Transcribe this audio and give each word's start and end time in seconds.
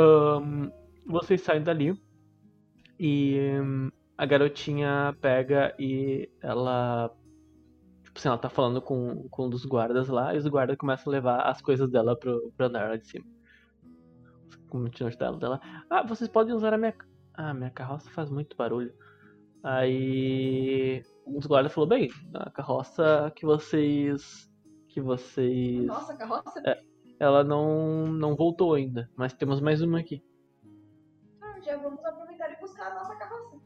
Ahn, 0.00 0.70
vocês 1.06 1.42
saem 1.42 1.62
dali 1.62 1.94
e 2.98 3.38
hum, 3.60 3.90
a 4.16 4.24
garotinha 4.24 5.14
pega 5.20 5.74
e 5.78 6.30
ela. 6.42 7.14
Tipo 8.04 8.18
assim, 8.18 8.28
ela 8.28 8.38
tá 8.38 8.48
falando 8.48 8.80
com, 8.80 9.28
com 9.28 9.46
um 9.46 9.50
dos 9.50 9.64
guardas 9.64 10.08
lá 10.08 10.34
e 10.34 10.38
os 10.38 10.46
guardas 10.46 10.76
começam 10.76 11.12
a 11.12 11.16
levar 11.16 11.40
as 11.42 11.60
coisas 11.60 11.90
dela 11.90 12.16
pro, 12.18 12.50
pro 12.56 12.66
andar 12.66 12.88
lá 12.88 12.96
de 12.96 13.06
cima. 13.06 13.26
Continua 14.70 15.10
dela, 15.10 15.36
dela. 15.36 15.60
Ah, 15.90 16.02
vocês 16.02 16.30
podem 16.30 16.54
usar 16.54 16.72
a 16.72 16.78
minha. 16.78 16.94
Ah, 17.34 17.52
minha 17.52 17.70
carroça 17.70 18.10
faz 18.10 18.30
muito 18.30 18.56
barulho. 18.56 18.92
Aí. 19.62 21.02
Um 21.26 21.38
dos 21.38 21.46
guardas 21.46 21.72
falou, 21.72 21.88
bem, 21.88 22.08
a 22.34 22.50
carroça 22.50 23.30
que 23.36 23.44
vocês. 23.44 24.50
Que 24.88 25.00
vocês. 25.00 25.86
Nossa, 25.86 26.16
carroça? 26.16 26.60
É. 26.66 26.89
Ela 27.20 27.44
não, 27.44 28.06
não 28.06 28.34
voltou 28.34 28.72
ainda, 28.72 29.10
mas 29.14 29.34
temos 29.34 29.60
mais 29.60 29.82
uma 29.82 30.00
aqui. 30.00 30.24
Ah, 31.42 31.60
já 31.60 31.76
vamos 31.76 32.02
aproveitar 32.02 32.50
e 32.50 32.58
buscar 32.58 32.90
a 32.90 32.94
nossa 32.94 33.14
carroça. 33.16 33.60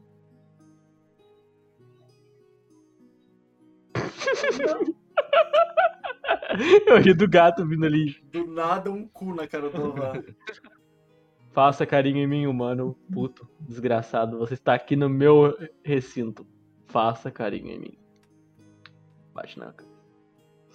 Eu 6.85 6.97
ri 6.97 7.13
do 7.13 7.29
gato 7.29 7.65
vindo 7.65 7.85
ali. 7.85 8.21
Do 8.31 8.45
nada 8.45 8.91
um 8.91 9.07
cu 9.07 9.33
na 9.33 9.47
cara 9.47 9.69
do 9.69 9.89
Ovar. 9.89 10.21
Faça 11.51 11.85
carinho 11.85 12.17
em 12.17 12.27
mim, 12.27 12.47
humano. 12.47 12.99
Puto, 13.11 13.49
desgraçado. 13.61 14.37
Você 14.37 14.55
está 14.55 14.73
aqui 14.73 14.97
no 14.97 15.07
meu 15.07 15.57
recinto. 15.81 16.45
Faça 16.87 17.31
carinho 17.31 17.71
em 17.71 17.79
mim. 17.79 17.97
Bate 19.33 19.57
na 19.57 19.71
cara. 19.71 19.94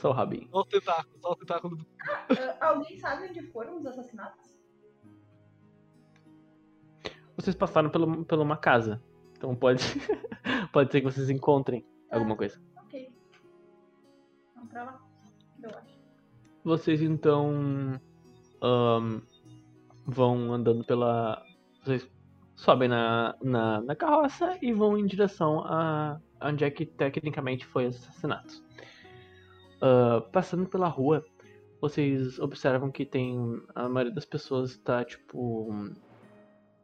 Só 0.00 0.08
o 0.08 0.12
rabinho. 0.12 0.48
Só 0.50 0.60
o 0.60 0.64
tentáculo, 0.64 1.18
só 1.20 1.32
o 1.32 1.36
tentáculo 1.36 1.76
do. 1.76 1.86
Ah, 2.08 2.68
alguém 2.68 2.96
sabe 2.98 3.28
onde 3.28 3.42
foram 3.48 3.76
os 3.76 3.84
assassinatos? 3.84 4.58
Vocês 7.36 7.54
passaram 7.54 7.90
pelo, 7.90 8.24
por 8.24 8.38
uma 8.38 8.56
casa. 8.56 9.02
Então 9.36 9.54
pode, 9.54 9.82
pode 10.72 10.90
ser 10.90 11.02
que 11.02 11.04
vocês 11.04 11.28
encontrem 11.28 11.84
alguma 12.10 12.34
coisa. 12.34 12.58
Ok. 12.78 13.12
Vamos 14.54 14.70
pra 14.70 14.84
lá. 14.84 15.02
Eu 15.62 15.70
acho. 15.70 16.00
Vocês 16.64 17.02
então 17.02 18.00
ahn, 18.62 19.20
vão 20.06 20.50
andando 20.54 20.82
pela. 20.82 21.44
Vocês 21.82 22.10
sobem 22.56 22.88
na, 22.88 23.36
na, 23.42 23.82
na 23.82 23.94
carroça 23.94 24.58
e 24.62 24.72
vão 24.72 24.96
em 24.96 25.04
direção 25.04 25.60
a 25.60 26.18
onde 26.42 26.64
é 26.64 26.70
que 26.70 26.86
tecnicamente 26.86 27.66
foi 27.66 27.86
os 27.86 27.96
assassinatos. 27.96 28.64
Ah, 29.80 30.22
passando 30.32 30.68
pela 30.68 30.88
rua, 30.88 31.24
vocês 31.80 32.38
observam 32.38 32.90
que 32.90 33.06
tem. 33.06 33.36
A 33.74 33.88
maioria 33.88 34.14
das 34.14 34.26
pessoas 34.26 34.76
tá 34.78 35.04
tipo. 35.04 35.72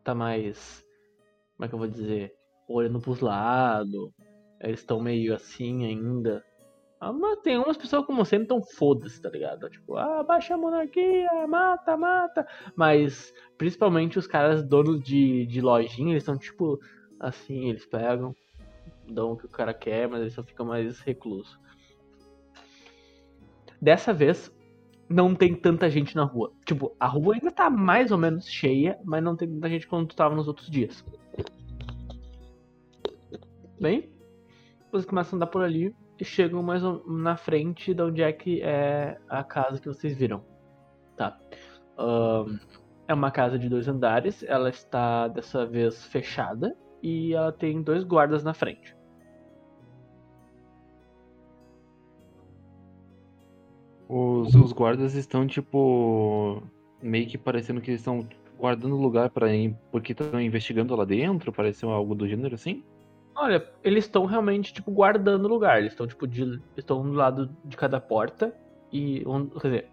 tá 0.02 0.14
mais. 0.14 0.84
Como 1.56 1.66
é 1.66 1.68
que 1.68 1.74
eu 1.74 1.78
vou 1.78 1.88
dizer? 1.88 2.32
Olhando 2.68 3.00
pros 3.00 3.20
lados. 3.20 4.10
Eles 4.60 4.80
estão 4.80 5.00
meio 5.00 5.34
assim 5.34 5.84
ainda. 5.84 6.44
Ah, 6.98 7.12
mas 7.12 7.40
tem 7.40 7.58
umas 7.58 7.76
pessoas, 7.76 8.06
como 8.06 8.24
sempre, 8.24 8.48
tão 8.48 8.62
foda-se, 8.62 9.20
tá 9.20 9.28
ligado? 9.28 9.68
Tipo, 9.68 9.96
ah, 9.96 10.22
baixa 10.22 10.54
a 10.54 10.58
monarquia, 10.58 11.46
mata, 11.46 11.94
mata. 11.94 12.46
Mas, 12.74 13.34
principalmente 13.58 14.18
os 14.18 14.26
caras 14.26 14.62
donos 14.62 15.02
de, 15.02 15.44
de 15.46 15.60
lojinha, 15.60 16.12
eles 16.12 16.22
estão 16.22 16.38
tipo, 16.38 16.80
assim, 17.20 17.68
eles 17.68 17.84
pegam, 17.84 18.34
dão 19.06 19.32
o 19.32 19.36
que 19.36 19.44
o 19.44 19.50
cara 19.50 19.74
quer, 19.74 20.08
mas 20.08 20.22
eles 20.22 20.32
só 20.32 20.42
ficam 20.42 20.64
mais 20.64 20.98
reclusos. 21.00 21.58
Dessa 23.86 24.12
vez, 24.12 24.52
não 25.08 25.32
tem 25.32 25.54
tanta 25.54 25.88
gente 25.88 26.16
na 26.16 26.24
rua. 26.24 26.52
Tipo, 26.64 26.96
a 26.98 27.06
rua 27.06 27.34
ainda 27.34 27.52
tá 27.52 27.70
mais 27.70 28.10
ou 28.10 28.18
menos 28.18 28.50
cheia, 28.50 28.98
mas 29.04 29.22
não 29.22 29.36
tem 29.36 29.48
tanta 29.48 29.68
gente 29.68 29.86
quanto 29.86 30.16
tava 30.16 30.34
nos 30.34 30.48
outros 30.48 30.68
dias. 30.68 31.04
Bem, 33.80 34.10
vocês 34.90 35.06
começam 35.06 35.36
a 35.36 35.36
andar 35.36 35.46
por 35.46 35.62
ali 35.62 35.94
e 36.18 36.24
chegam 36.24 36.64
mais 36.64 36.82
na 37.06 37.36
frente 37.36 37.94
de 37.94 38.02
onde 38.02 38.22
é 38.22 38.32
que 38.32 38.60
é 38.60 39.20
a 39.28 39.44
casa 39.44 39.80
que 39.80 39.86
vocês 39.86 40.18
viram. 40.18 40.44
Tá. 41.16 41.38
Ahn, 41.96 42.58
é 43.06 43.14
uma 43.14 43.30
casa 43.30 43.56
de 43.56 43.68
dois 43.68 43.86
andares, 43.86 44.42
ela 44.48 44.68
está 44.68 45.28
dessa 45.28 45.64
vez 45.64 46.04
fechada 46.06 46.76
e 47.00 47.34
ela 47.34 47.52
tem 47.52 47.80
dois 47.80 48.02
guardas 48.02 48.42
na 48.42 48.52
frente. 48.52 48.96
Os, 54.08 54.54
os 54.54 54.72
guardas 54.72 55.14
estão, 55.14 55.46
tipo, 55.46 56.62
meio 57.02 57.26
que 57.26 57.36
parecendo 57.36 57.80
que 57.80 57.90
eles 57.90 58.00
estão 58.00 58.26
guardando 58.56 58.96
lugar 58.96 59.30
para 59.30 59.54
ir, 59.54 59.76
porque 59.90 60.12
estão 60.12 60.40
investigando 60.40 60.94
lá 60.94 61.04
dentro, 61.04 61.52
pareceu 61.52 61.90
algo 61.90 62.14
do 62.14 62.26
gênero 62.26 62.54
assim? 62.54 62.84
Olha, 63.34 63.70
eles 63.84 64.04
estão 64.04 64.24
realmente, 64.24 64.72
tipo, 64.72 64.90
guardando 64.90 65.44
o 65.44 65.48
lugar. 65.48 65.78
Eles 65.78 65.92
estão, 65.92 66.06
tipo, 66.06 66.26
de, 66.26 66.62
estão 66.76 67.02
do 67.02 67.12
lado 67.12 67.54
de 67.64 67.76
cada 67.76 68.00
porta. 68.00 68.56
E, 68.90 69.22
um, 69.28 69.46
quer 69.46 69.68
dizer, 69.68 69.90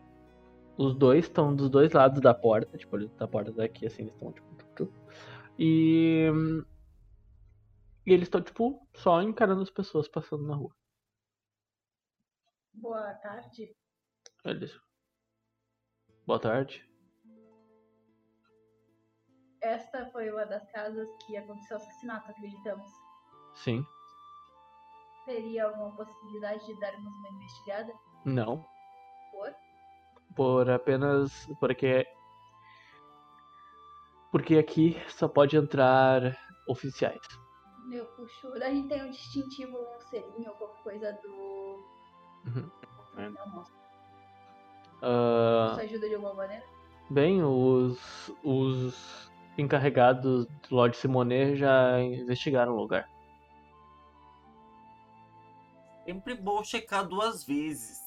os 0.78 0.96
dois 0.96 1.26
estão 1.26 1.54
dos 1.54 1.70
dois 1.70 1.92
lados 1.92 2.22
da 2.22 2.34
porta. 2.34 2.78
Tipo, 2.78 2.96
ali 2.96 3.08
da 3.18 3.28
porta 3.28 3.52
daqui, 3.52 3.86
assim, 3.86 4.04
eles 4.04 4.14
estão, 4.14 4.32
tipo... 4.32 4.48
tuc, 4.56 4.70
tuc. 4.76 4.92
E... 5.60 6.30
E 8.06 8.14
eles 8.14 8.28
estão, 8.28 8.42
tipo, 8.42 8.88
só 8.94 9.22
encarando 9.22 9.62
as 9.62 9.70
pessoas 9.70 10.08
passando 10.08 10.46
na 10.46 10.56
rua. 10.56 10.72
Boa 12.74 13.14
tarde. 13.16 13.76
Eles... 14.46 14.78
Boa 16.28 16.40
tarde. 16.40 16.86
Esta 19.62 20.06
foi 20.08 20.30
uma 20.30 20.46
das 20.46 20.70
casas 20.72 21.08
que 21.26 21.38
aconteceu 21.38 21.78
o 21.78 21.80
assassinato, 21.82 22.30
acreditamos. 22.30 22.90
Sim. 23.56 23.86
Teria 25.26 25.66
alguma 25.66 25.96
possibilidade 25.96 26.66
de 26.66 26.78
darmos 26.82 27.14
uma 27.14 27.30
investigada? 27.30 27.94
Não. 28.26 28.66
Por? 29.32 29.56
Por 30.36 30.70
apenas... 30.70 31.48
Porque... 31.60 32.06
Porque 34.30 34.58
aqui 34.58 34.98
só 35.10 35.30
pode 35.30 35.56
entrar 35.56 36.38
oficiais. 36.68 37.22
Eu 37.92 38.06
puxo. 38.08 38.52
A 38.54 38.70
gente 38.70 38.90
tem 38.90 39.04
um 39.04 39.10
distintivo, 39.10 39.78
um 39.78 40.02
selinho, 40.02 40.50
alguma 40.50 40.74
coisa 40.82 41.14
do. 41.22 41.86
Uhum. 42.46 42.72
Não, 43.16 43.50
moço. 43.52 43.83
Ah, 45.06 45.70
Isso 45.74 45.82
ajuda 45.82 46.08
de 46.08 46.16
alguma 46.16 46.34
maneira? 46.34 46.64
Bem, 47.10 47.44
os, 47.44 48.32
os 48.44 49.30
encarregados 49.58 50.46
do 50.46 50.76
Lord 50.76 50.96
Simonet 50.96 51.58
já 51.58 52.00
investigaram 52.02 52.74
o 52.74 52.78
lugar. 52.78 53.08
Sempre 56.06 56.36
bom 56.36 56.64
checar 56.64 57.06
duas 57.08 57.44
vezes. 57.44 58.02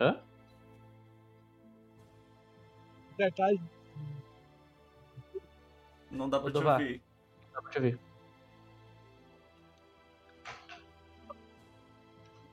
Hã? 0.00 0.20
Cartaz. 3.18 3.58
Não 6.10 6.28
dá 6.28 6.38
pra 6.40 6.50
te 6.50 6.56
Odovar. 6.56 6.80
ouvir. 6.80 7.02
Dá 7.54 7.62
pra 7.62 7.70
te 7.70 7.80
ver. 7.80 8.00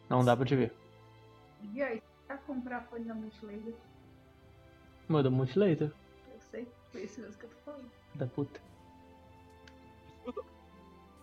Não 0.09 0.23
dá 0.25 0.35
pra 0.35 0.45
te 0.45 0.55
ver. 0.55 0.73
E 1.73 1.81
aí, 1.81 2.01
pra 2.25 2.37
comprar 2.39 2.81
folha 2.83 3.05
na 3.05 3.13
multilaser? 3.15 3.75
Manda 5.07 5.29
um 5.29 5.33
multilaser. 5.33 5.91
Eu 6.31 6.39
sei, 6.39 6.67
foi 6.91 7.03
isso 7.03 7.21
mesmo 7.21 7.37
que 7.37 7.45
eu 7.45 7.49
tô 7.49 7.55
falando. 7.57 7.91
Da 8.15 8.25
puta. 8.27 8.59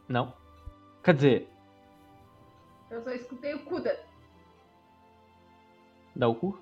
Não. 0.08 0.32
Quer 1.02 1.14
dizer, 1.14 1.48
Eu 2.90 3.02
só 3.02 3.10
escutei 3.10 3.54
o 3.54 3.64
Kuda. 3.64 3.98
dá 6.14 6.28
o 6.28 6.34
cu? 6.36 6.58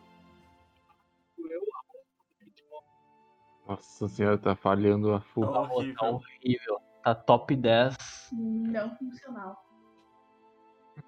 Nossa 3.67 4.09
senhora, 4.09 4.37
tá 4.39 4.55
falhando 4.55 5.13
a 5.15 5.21
full. 5.21 5.45
Tá 5.47 5.53
Tá 5.53 5.61
horrível. 5.61 6.05
horrível. 6.05 6.81
Tá 7.03 7.15
top 7.15 7.57
10. 7.57 7.97
Não 8.33 8.95
funcional. 8.97 9.64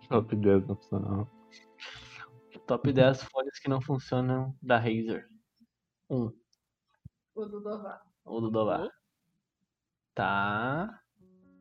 Top 0.09 0.35
10 0.37 0.67
nacional. 0.67 1.29
Top 2.67 2.93
10 2.93 3.23
folhas 3.25 3.59
que 3.59 3.69
não 3.69 3.81
funcionam 3.81 4.55
da 4.63 4.77
Razer. 4.79 5.29
1. 6.11 6.33
O 7.35 7.45
do 7.45 7.61
Dovar. 7.61 8.01
ou 8.25 8.41
do 8.41 8.51
Dovar. 8.51 8.89
Tá. 10.15 11.01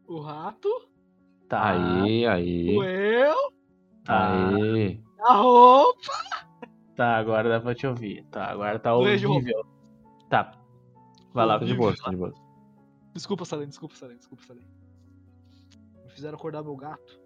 O 0.07 0.19
rato. 0.21 0.69
Tá. 1.49 1.71
Aí, 2.03 2.25
aí. 2.25 2.77
O 2.77 2.83
eu. 2.83 3.35
Tá. 4.03 4.49
Aí. 4.55 5.03
A 5.27 5.33
roupa. 5.33 6.11
Tá, 6.95 7.17
agora 7.17 7.49
dá 7.49 7.59
pra 7.59 7.75
te 7.75 7.85
ouvir. 7.85 8.25
Tá, 8.27 8.45
agora 8.45 8.79
tá 8.79 8.97
Beijo. 8.97 9.29
horrível. 9.29 9.65
Tá. 10.29 10.51
Vai 11.33 11.45
lá, 11.45 11.59
Tá 11.59 11.65
de 11.65 11.73
boa, 11.73 11.93
tá 11.95 12.09
de 12.09 12.15
boa. 12.15 12.33
Desculpa, 13.13 13.43
Salem, 13.45 13.67
desculpa, 13.67 13.95
Salem, 13.95 14.17
desculpa, 14.17 14.43
Salem. 14.43 14.65
Me 16.05 16.09
fizeram 16.11 16.37
acordar 16.37 16.63
meu 16.63 16.75
gato. 16.75 17.19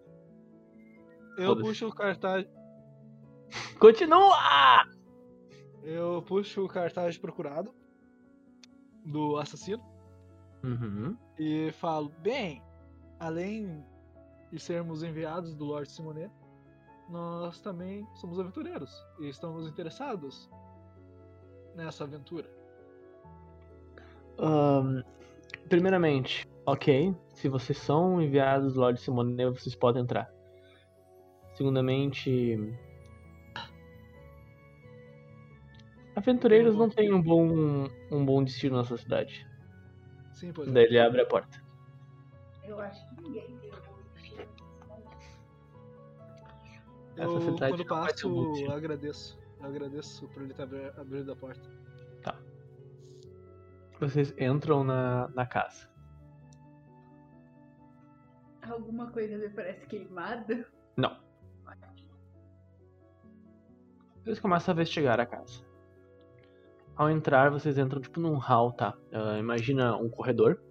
Eu 1.40 1.58
puxo 1.58 1.88
o 1.88 1.94
cartaz. 1.94 2.46
Continua! 3.80 4.86
Eu 5.84 6.22
puxo 6.22 6.66
o 6.66 6.68
cartaz 6.68 7.18
procurado 7.18 7.74
do 9.06 9.38
assassino 9.38 9.84
Uhum. 10.64 11.18
e 11.38 11.72
falo: 11.72 12.10
Bem, 12.22 12.62
além 13.20 13.84
de 14.52 14.60
sermos 14.60 15.04
enviados 15.04 15.56
do 15.56 15.66
Lord 15.66 15.90
Simonet, 15.90 16.32
nós 17.10 17.60
também 17.62 18.06
somos 18.16 18.40
aventureiros 18.40 18.92
e 19.20 19.30
estamos 19.30 19.68
interessados 19.68 20.50
nessa 21.76 22.04
aventura. 22.04 22.50
Ahn, 24.38 25.02
primeiramente, 25.70 26.46
ok. 26.66 27.16
Se 27.34 27.48
vocês 27.50 27.78
são 27.78 28.22
enviados 28.22 28.74
do 28.74 28.82
Lord 28.82 29.00
Simone, 29.00 29.50
vocês 29.52 29.76
podem 29.76 30.04
entrar. 30.04 30.30
Segundamente. 31.60 32.58
Aventureiros 36.16 36.74
não 36.74 36.90
têm 36.90 37.14
um 37.14 37.22
bom, 37.22 37.90
um 38.10 38.26
bom 38.26 38.42
destino 38.46 38.78
nessa 38.78 38.96
cidade. 38.96 39.46
Sim, 40.32 40.54
pois 40.54 40.70
é. 40.70 40.72
Daí 40.72 40.84
ele 40.86 40.98
abre 40.98 41.20
a 41.20 41.26
porta. 41.26 41.62
Eu 42.64 42.80
acho 42.80 43.06
que 43.10 43.24
ninguém 43.24 43.58
tem 43.58 43.70
o 43.72 43.74
bom 43.74 43.98
destino. 44.14 44.48
Essa 47.18 47.42
cidade 47.42 47.74
quando 47.74 47.82
um 47.82 47.86
passo, 48.06 48.46
destino. 48.52 48.72
eu 48.72 48.78
agradeço. 48.78 49.38
Eu 49.60 49.66
agradeço 49.66 50.28
por 50.30 50.42
ele 50.44 50.54
ter 50.54 50.62
abri- 50.64 50.92
abrido 50.98 51.34
a 51.34 51.36
porta. 51.36 51.70
Vocês 54.00 54.34
entram 54.40 54.82
na, 54.86 55.28
na 55.36 55.46
casa. 55.46 55.90
Alguma 58.62 59.12
coisa 59.12 59.38
me 59.38 59.50
parece 59.50 59.86
queimada. 59.88 60.66
Não. 60.96 61.28
Vocês 64.30 64.40
começam 64.40 64.72
a 64.72 64.76
investigar 64.76 65.20
a 65.20 65.26
casa. 65.26 65.64
Ao 66.96 67.10
entrar, 67.10 67.50
vocês 67.50 67.80
entram 67.80 68.00
tipo 68.00 68.20
num 68.20 68.36
hall, 68.36 68.72
tá? 68.72 68.94
Ah, 69.12 69.40
imagina 69.40 69.98
um 69.98 70.08
corredor. 70.08 70.62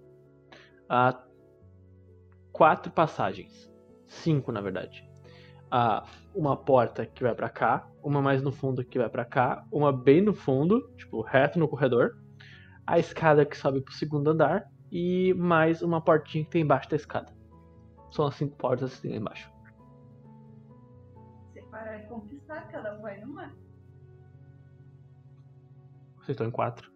Há 0.89 1.21
quatro 2.53 2.93
passagens. 2.93 3.69
Cinco, 4.07 4.53
na 4.53 4.61
verdade. 4.61 5.05
Há 5.69 6.07
uma 6.33 6.57
porta 6.57 7.05
que 7.05 7.25
vai 7.25 7.35
pra 7.35 7.49
cá, 7.49 7.91
uma 8.01 8.23
mais 8.23 8.45
no 8.45 8.53
fundo 8.53 8.85
que 8.85 8.97
vai 8.97 9.09
pra 9.09 9.25
cá, 9.25 9.67
uma 9.73 9.93
bem 9.93 10.21
no 10.21 10.33
fundo, 10.33 10.93
tipo, 10.97 11.21
reto 11.21 11.59
no 11.59 11.67
corredor. 11.67 12.17
A 12.87 12.97
escada 13.01 13.45
que 13.45 13.57
sobe 13.57 13.81
pro 13.81 13.93
segundo 13.93 14.31
andar 14.31 14.71
e 14.89 15.35
mais 15.35 15.83
uma 15.83 16.01
portinha 16.01 16.45
que 16.45 16.51
tem 16.51 16.63
embaixo 16.63 16.89
da 16.89 16.95
escada. 16.95 17.33
São 18.13 18.25
as 18.25 18.37
cinco 18.37 18.57
portas 18.57 18.95
que 18.95 19.03
tem 19.03 19.11
lá 19.11 19.17
embaixo. 19.17 19.51
E 21.99 22.07
conquistar, 22.07 22.69
cada 22.69 22.97
vai 22.99 23.21
numa. 23.21 23.49
Vocês 26.17 26.31
estão 26.31 26.47
em 26.47 26.51
quatro. 26.51 26.93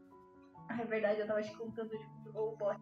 Ah, 0.68 0.80
é 0.80 0.84
verdade, 0.84 1.20
eu 1.20 1.26
tava 1.26 1.42
te 1.42 1.54
contando 1.56 1.90
tipo, 1.90 2.38
o 2.38 2.56
bot. 2.56 2.78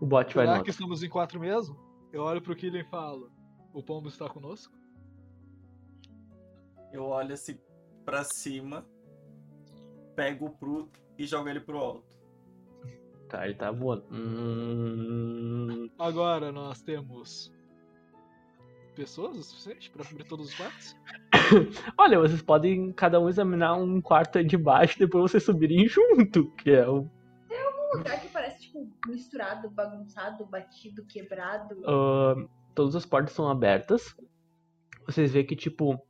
O 0.00 0.06
bot 0.06 0.34
vai 0.34 0.44
no 0.46 0.52
Será 0.52 0.52
que 0.54 0.58
outro. 0.58 0.70
estamos 0.70 1.02
em 1.02 1.08
quatro 1.08 1.38
mesmo? 1.40 1.76
Eu 2.12 2.22
olho 2.22 2.40
pro 2.42 2.56
Killian 2.56 2.80
e 2.80 2.84
falo: 2.90 3.30
O 3.72 3.82
pombo 3.82 4.08
está 4.08 4.28
conosco? 4.28 4.74
Eu 6.92 7.04
olho 7.04 7.32
assim 7.32 7.58
pra 8.04 8.24
cima, 8.24 8.86
pego 10.14 10.46
o 10.46 10.50
Pru 10.50 10.90
e 11.16 11.26
jogo 11.26 11.48
ele 11.48 11.60
pro 11.60 11.78
alto. 11.78 12.18
Tá, 13.28 13.46
ele 13.46 13.54
tá 13.54 13.70
voando. 13.70 14.04
Hum, 14.12 15.88
Agora 15.98 16.52
nós 16.52 16.82
temos 16.82 17.50
pessoas 18.92 19.36
o 19.36 19.42
suficiente 19.42 19.90
pra 19.90 20.04
cobrir 20.04 20.24
todos 20.24 20.48
os 20.48 20.54
quartos? 20.54 20.96
Olha, 21.98 22.18
vocês 22.18 22.42
podem 22.42 22.92
cada 22.92 23.20
um 23.20 23.28
examinar 23.28 23.74
um 23.74 24.00
quarto 24.00 24.38
aí 24.38 24.44
de 24.44 24.56
baixo 24.56 24.96
e 24.96 25.00
depois 25.00 25.30
vocês 25.30 25.42
subirem 25.42 25.86
junto, 25.86 26.50
que 26.56 26.70
é 26.70 26.88
o. 26.88 27.08
Um 27.94 27.98
lugar 27.98 28.20
que 28.22 28.28
parece, 28.28 28.62
tipo, 28.62 28.88
misturado, 29.06 29.68
bagunçado, 29.68 30.46
batido, 30.46 31.04
quebrado. 31.04 31.82
ah, 31.86 32.34
todas 32.74 32.96
as 32.96 33.04
portas 33.04 33.34
são 33.34 33.50
abertas. 33.50 34.16
Vocês 35.06 35.32
veem 35.32 35.46
que, 35.46 35.56
tipo. 35.56 36.00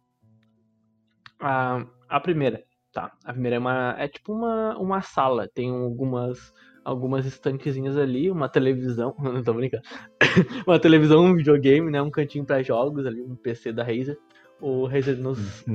A, 1.41 1.85
a 2.09 2.21
primeira, 2.21 2.65
tá? 2.93 3.13
A 3.25 3.33
primeira 3.33 3.57
é 3.57 3.59
uma. 3.59 3.95
É 3.99 4.07
tipo 4.07 4.33
uma, 4.33 4.79
uma 4.79 5.03
sala. 5.03 5.49
Tem 5.49 5.71
algumas. 5.71 6.53
Algumas 6.85 7.25
estantezinhas 7.27 7.97
ali, 7.97 8.31
uma 8.31 8.49
televisão. 8.49 9.15
Não 9.21 9.43
tô 9.43 9.55
brincando. 9.55 9.83
uma 10.67 10.79
televisão, 10.79 11.25
um 11.25 11.37
videogame, 11.37 11.91
né? 11.91 12.03
Um 12.03 12.11
cantinho 12.11 12.45
pra 12.45 12.63
jogos 12.63 13.07
ali, 13.07 13.23
um 13.23 13.37
PC 13.37 13.73
da 13.73 13.85
Razer. 13.85 14.19
O 14.61 14.87
Razer 14.87 15.19
nos. 15.19 15.65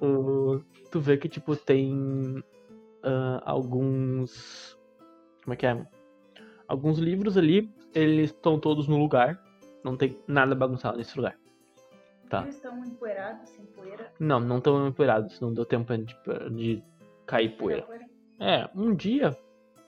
O, 0.00 0.60
tu 0.92 1.00
vê 1.00 1.16
que, 1.16 1.28
tipo, 1.28 1.56
tem 1.56 2.42
ah, 3.02 3.42
alguns. 3.44 4.78
Como 5.42 5.54
é 5.54 5.56
que 5.56 5.66
é? 5.66 5.86
Alguns 6.66 6.98
livros 6.98 7.36
ali, 7.36 7.72
eles 7.94 8.30
estão 8.30 8.60
todos 8.60 8.86
no 8.86 8.98
lugar. 8.98 9.42
Não 9.82 9.96
tem 9.96 10.18
nada 10.26 10.54
bagunçado 10.54 10.98
nesse 10.98 11.16
lugar. 11.16 11.36
Tá. 12.28 12.42
Eles 12.42 12.56
estão 12.56 12.78
empoeirados, 12.84 13.48
sem 13.48 13.64
poeira. 13.66 14.12
Não, 14.20 14.38
não 14.38 14.58
estão 14.58 14.86
empoeirados. 14.86 15.40
Não 15.40 15.52
deu 15.52 15.64
tempo 15.64 15.96
de, 15.96 16.14
de 16.54 16.84
cair 17.26 17.56
poeira. 17.56 17.86
É, 18.38 18.68
um 18.74 18.94
dia. 18.94 19.36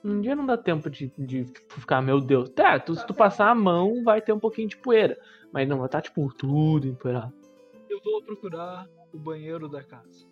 Um 0.03 0.21
dia 0.21 0.35
não 0.35 0.47
dá 0.47 0.57
tempo 0.57 0.89
de, 0.89 1.13
de 1.19 1.45
ficar, 1.69 2.01
meu 2.01 2.21
Deus. 2.21 2.49
Tá, 2.51 2.79
tu, 2.79 2.95
se 2.95 3.07
tu 3.07 3.13
passar 3.13 3.51
a 3.51 3.55
mão, 3.55 4.03
vai 4.03 4.21
ter 4.21 4.33
um 4.33 4.41
pouquinho 4.41 4.69
de 4.69 4.77
poeira. 4.77 5.19
Mas 5.53 5.69
não 5.69 5.79
vai 5.79 5.87
estar, 5.87 6.01
tipo, 6.01 6.33
tudo 6.35 6.87
empoeirado. 6.87 7.33
Eu 7.89 8.01
vou 8.03 8.23
procurar 8.23 8.87
o 9.13 9.19
banheiro 9.19 9.69
da 9.69 9.83
casa. 9.83 10.27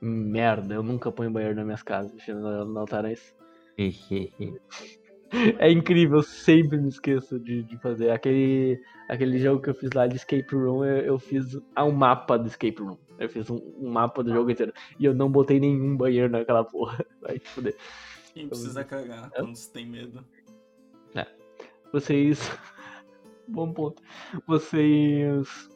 Merda, 0.00 0.74
eu 0.74 0.82
nunca 0.82 1.12
ponho 1.12 1.30
banheiro 1.30 1.54
nas 1.54 1.64
minhas 1.64 1.82
casas. 1.82 2.12
Deixa 2.12 2.32
eu 2.32 2.46
anotar 2.46 3.04
isso. 3.10 3.34
É 5.58 5.68
incrível, 5.68 6.18
eu 6.18 6.22
sempre 6.22 6.78
me 6.78 6.88
esqueço 6.88 7.40
de, 7.40 7.64
de 7.64 7.76
fazer. 7.78 8.10
Aquele, 8.10 8.80
aquele 9.08 9.38
jogo 9.40 9.60
que 9.60 9.68
eu 9.68 9.74
fiz 9.74 9.90
lá 9.92 10.06
de 10.06 10.14
Escape 10.14 10.54
Room, 10.54 10.84
eu, 10.84 10.98
eu 10.98 11.18
fiz 11.18 11.58
um 11.76 11.90
mapa 11.90 12.38
do 12.38 12.46
Escape 12.46 12.80
Room. 12.80 12.96
Eu 13.18 13.28
fiz 13.28 13.48
um, 13.48 13.56
um 13.78 13.90
mapa 13.90 14.22
do 14.22 14.32
jogo 14.32 14.50
inteiro. 14.50 14.72
E 14.98 15.04
eu 15.04 15.14
não 15.14 15.30
botei 15.30 15.60
nenhum 15.60 15.96
banheiro 15.96 16.30
naquela 16.30 16.64
porra. 16.64 17.04
Vai 17.20 17.38
te 17.38 17.48
fuder. 17.48 17.76
Quem 18.32 18.48
precisa 18.48 18.82
cagar 18.84 19.30
quando 19.30 19.54
você 19.54 19.70
tem 19.70 19.86
medo? 19.86 20.24
Vocês. 21.94 22.40
Bom 23.46 23.72
ponto. 23.72 24.02
Vocês. 24.48 25.70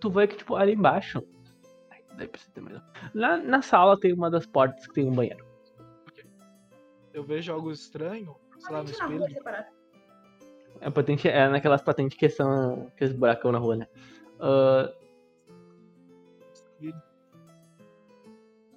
Tu 0.00 0.10
vê 0.10 0.26
que, 0.26 0.36
tipo, 0.38 0.56
ali 0.56 0.72
embaixo. 0.72 1.22
Ai, 1.90 2.02
daí 2.16 2.26
precisa 2.26 2.50
ter 2.54 2.62
mais. 2.62 2.78
um. 2.78 2.80
Lá 3.12 3.36
na 3.36 3.60
sala 3.60 4.00
tem 4.00 4.14
uma 4.14 4.30
das 4.30 4.46
portas 4.46 4.86
que 4.86 4.94
tem 4.94 5.06
um 5.06 5.12
banheiro. 5.12 5.44
Eu 7.12 7.22
vejo 7.24 7.52
algo 7.52 7.70
estranho, 7.70 8.34
sei 8.58 8.72
lá, 8.72 8.82
no 8.82 8.90
espelho. 8.90 9.24
É, 10.80 10.88
patente, 10.88 11.28
é 11.28 11.46
naquelas 11.46 11.82
patentes 11.82 12.16
que 12.16 12.30
são 12.30 12.86
aqueles 12.86 13.12
buracão 13.12 13.52
na 13.52 13.58
rua, 13.58 13.76
né? 13.76 13.86
Ah, 16.82 17.02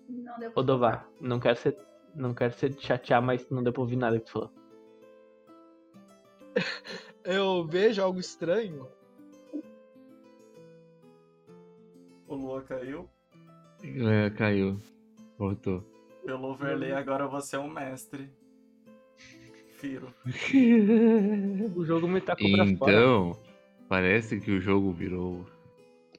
Não 0.10 0.40
deu 0.40 0.52
Odovar, 0.56 1.08
não 1.20 1.40
quero 1.40 1.58
ser. 1.58 1.78
Não 2.16 2.34
quero 2.34 2.54
ser 2.54 2.74
te 2.74 2.86
chatear, 2.86 3.22
mas 3.22 3.50
não 3.50 3.64
deu 3.64 3.74
pra 3.74 3.82
ouvir 3.82 3.96
nada 3.96 4.20
que 4.20 4.26
tu 4.26 4.32
falou. 4.34 4.52
Eu 7.24 7.66
vejo 7.66 8.02
algo 8.04 8.20
estranho. 8.20 8.88
O 12.28 12.36
Lua 12.36 12.62
caiu. 12.62 13.10
É, 13.84 14.30
caiu. 14.32 14.80
Voltou. 15.38 15.84
Pelo 16.26 16.52
overlay, 16.52 16.94
agora 16.94 17.28
você 17.28 17.56
é 17.56 17.60
um 17.60 17.70
mestre. 17.70 18.30
Firo. 19.78 20.14
O 21.76 21.84
jogo 21.84 22.08
me 22.08 22.22
pra 22.22 22.36
fora. 22.38 22.64
Então, 22.70 23.38
parece 23.90 24.40
que 24.40 24.52
o 24.52 24.62
jogo 24.62 24.92
virou. 24.92 25.46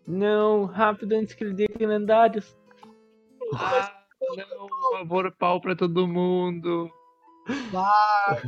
Não, 0.06 0.64
rápido 0.66 1.14
antes 1.14 1.34
que 1.34 1.44
ele 1.44 1.54
dê 1.54 1.66
lendários. 1.78 2.56
Ah, 3.54 4.04
não, 4.36 4.66
por 4.68 4.98
favor, 4.98 5.32
pau 5.36 5.60
pra 5.60 5.74
todo 5.74 6.06
mundo. 6.06 6.90
Ah! 7.74 8.40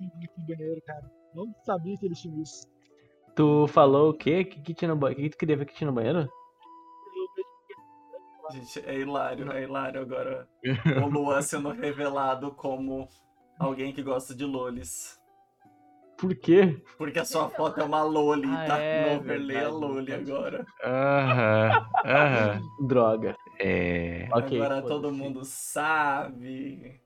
no 0.00 0.46
banheiro, 0.46 0.82
cara. 0.82 1.10
Não 1.34 1.54
sabia 1.64 1.96
que 1.96 2.06
eles 2.06 2.20
tinham 2.20 2.42
isso. 2.42 2.66
Tu 3.34 3.66
falou 3.68 4.10
o 4.10 4.14
quê? 4.14 4.40
O 4.40 4.46
que, 4.46 4.60
que 4.60 4.74
tinha 4.74 4.88
no 4.88 4.96
banheiro? 4.96 5.22
Que, 5.22 5.28
que 5.28 5.36
tu 5.36 5.38
queria 5.38 5.56
ver 5.56 5.66
que 5.66 5.74
tinha 5.74 5.88
no 5.88 5.94
banheiro? 5.94 6.28
Gente, 8.50 8.80
é 8.80 8.98
hilário, 8.98 9.50
é 9.50 9.62
hilário 9.62 10.02
agora. 10.02 10.48
O 11.04 11.08
Luan 11.08 11.40
sendo 11.40 11.70
revelado 11.70 12.50
como 12.52 13.08
alguém 13.58 13.92
que 13.92 14.02
gosta 14.02 14.34
de 14.34 14.44
lolis. 14.44 15.18
Por 16.22 16.36
quê? 16.36 16.80
Porque 16.96 17.18
a 17.18 17.24
sua 17.24 17.48
foto 17.50 17.80
é 17.80 17.82
uma 17.82 18.00
loli, 18.04 18.46
Ah, 18.48 18.64
tá? 18.64 18.78
é 18.78 19.10
no 19.10 19.16
overlay 19.20 19.56
é 19.56 19.66
loli 19.66 20.12
agora. 20.14 20.64
Aham, 20.84 21.86
aham. 22.04 22.62
Droga. 22.86 23.36
É. 23.58 24.28
Ok, 24.32 24.56
agora 24.62 24.82
todo 24.82 25.10
mundo 25.10 25.44
sabe. 25.44 27.00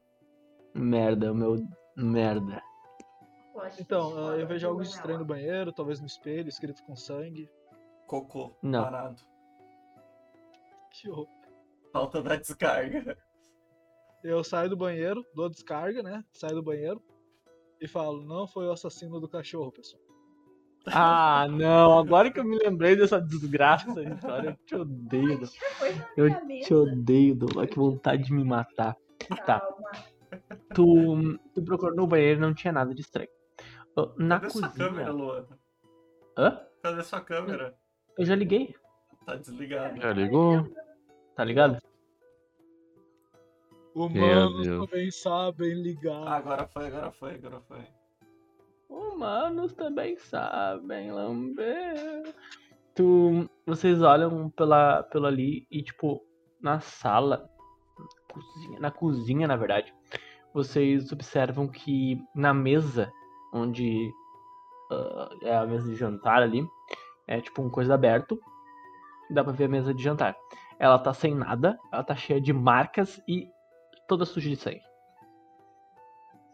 Merda, 0.74 1.32
o 1.32 1.34
meu. 1.34 1.66
Merda. 1.96 2.62
Então, 3.80 4.36
eu 4.38 4.46
vejo 4.46 4.68
algo 4.68 4.82
estranho 4.82 5.20
no 5.20 5.24
banheiro, 5.24 5.72
talvez 5.72 5.98
no 5.98 6.06
espelho, 6.06 6.50
escrito 6.50 6.82
com 6.84 6.94
sangue. 6.94 7.48
Cocô, 8.06 8.54
Não. 8.62 8.84
parado. 8.84 9.22
Que 10.92 11.08
horror. 11.08 11.26
Falta 11.90 12.22
da 12.22 12.36
descarga. 12.36 13.16
Eu 14.22 14.44
saio 14.44 14.68
do 14.68 14.76
banheiro, 14.76 15.24
dou 15.34 15.46
a 15.46 15.48
descarga, 15.48 16.02
né? 16.02 16.22
Saio 16.34 16.56
do 16.56 16.62
banheiro 16.62 17.02
e 17.86 17.88
falo, 17.88 18.22
não 18.22 18.46
foi 18.46 18.66
o 18.66 18.72
assassino 18.72 19.18
do 19.18 19.28
cachorro, 19.28 19.72
pessoal. 19.72 20.02
Ah, 20.88 21.48
não, 21.50 21.98
agora 21.98 22.30
que 22.30 22.38
eu 22.38 22.44
me 22.44 22.56
lembrei 22.56 22.94
dessa 22.94 23.20
desgraça 23.20 24.00
história, 24.02 24.50
eu 24.50 24.56
te 24.64 24.74
odeio. 24.76 25.40
Na 25.40 25.46
Eu 26.16 26.28
te 26.62 26.74
odeio, 26.74 27.34
Dom. 27.34 27.66
Que 27.66 27.76
vontade 27.76 28.22
de 28.24 28.32
me 28.32 28.44
matar. 28.44 28.96
Tá. 29.44 29.60
Tu, 30.74 31.38
tu 31.54 31.62
procurou 31.64 31.96
no 31.96 32.06
banheiro 32.06 32.38
e 32.38 32.42
não 32.42 32.54
tinha 32.54 32.72
nada 32.72 32.94
de 32.94 33.00
estranho. 33.00 33.28
Na 34.16 34.38
Cadê 34.38 34.52
sua 34.52 34.68
câmera, 34.68 35.10
cozinha. 35.10 35.12
Luan? 35.12 35.46
Hã? 36.38 36.60
Cadê 36.82 37.02
sua 37.02 37.20
câmera? 37.20 37.74
Eu 38.16 38.24
já 38.24 38.36
liguei, 38.36 38.74
Tá 39.24 39.34
desligado. 39.34 40.00
Já 40.00 40.12
ligou? 40.12 40.68
tá 41.34 41.42
ligado? 41.42 41.78
Humanos 43.96 44.66
também 44.66 45.10
sabem 45.10 45.72
ligar. 45.72 46.28
agora 46.28 46.66
foi, 46.66 46.86
agora 46.86 47.10
foi, 47.12 47.34
agora 47.34 47.60
foi. 47.62 47.82
Humanos 48.90 49.72
também 49.72 50.18
sabem 50.18 51.10
lamber. 51.10 52.34
Tu, 52.94 53.48
vocês 53.64 54.02
olham 54.02 54.50
pela, 54.50 55.02
pela 55.04 55.28
ali 55.28 55.66
e, 55.70 55.82
tipo, 55.82 56.22
na 56.60 56.78
sala, 56.78 57.48
cozinha, 58.30 58.80
na 58.80 58.90
cozinha, 58.90 59.48
na 59.48 59.56
verdade, 59.56 59.94
vocês 60.52 61.10
observam 61.10 61.66
que 61.66 62.22
na 62.34 62.52
mesa, 62.52 63.10
onde 63.50 64.12
ah, 64.92 65.30
é 65.40 65.56
a 65.56 65.66
mesa 65.66 65.88
de 65.88 65.96
jantar 65.96 66.42
ali, 66.42 66.62
é 67.26 67.40
tipo 67.40 67.62
um 67.62 67.70
coisa 67.70 67.94
aberto, 67.94 68.38
dá 69.30 69.42
pra 69.42 69.54
ver 69.54 69.64
a 69.64 69.68
mesa 69.68 69.94
de 69.94 70.02
jantar. 70.02 70.36
Ela 70.78 70.98
tá 70.98 71.14
sem 71.14 71.34
nada, 71.34 71.78
ela 71.90 72.04
tá 72.04 72.14
cheia 72.14 72.38
de 72.38 72.52
marcas 72.52 73.18
e 73.26 73.48
toda 74.06 74.24
suja 74.24 74.48
de 74.50 74.56
sangue. 74.56 74.82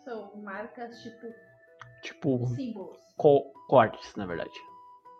São 0.05 0.37
marcas, 0.43 1.01
tipo, 1.03 1.27
Tipo, 2.03 2.47
símbolos. 2.57 2.99
co- 3.17 3.53
cortes, 3.69 4.15
na 4.17 4.27
verdade. 4.27 4.51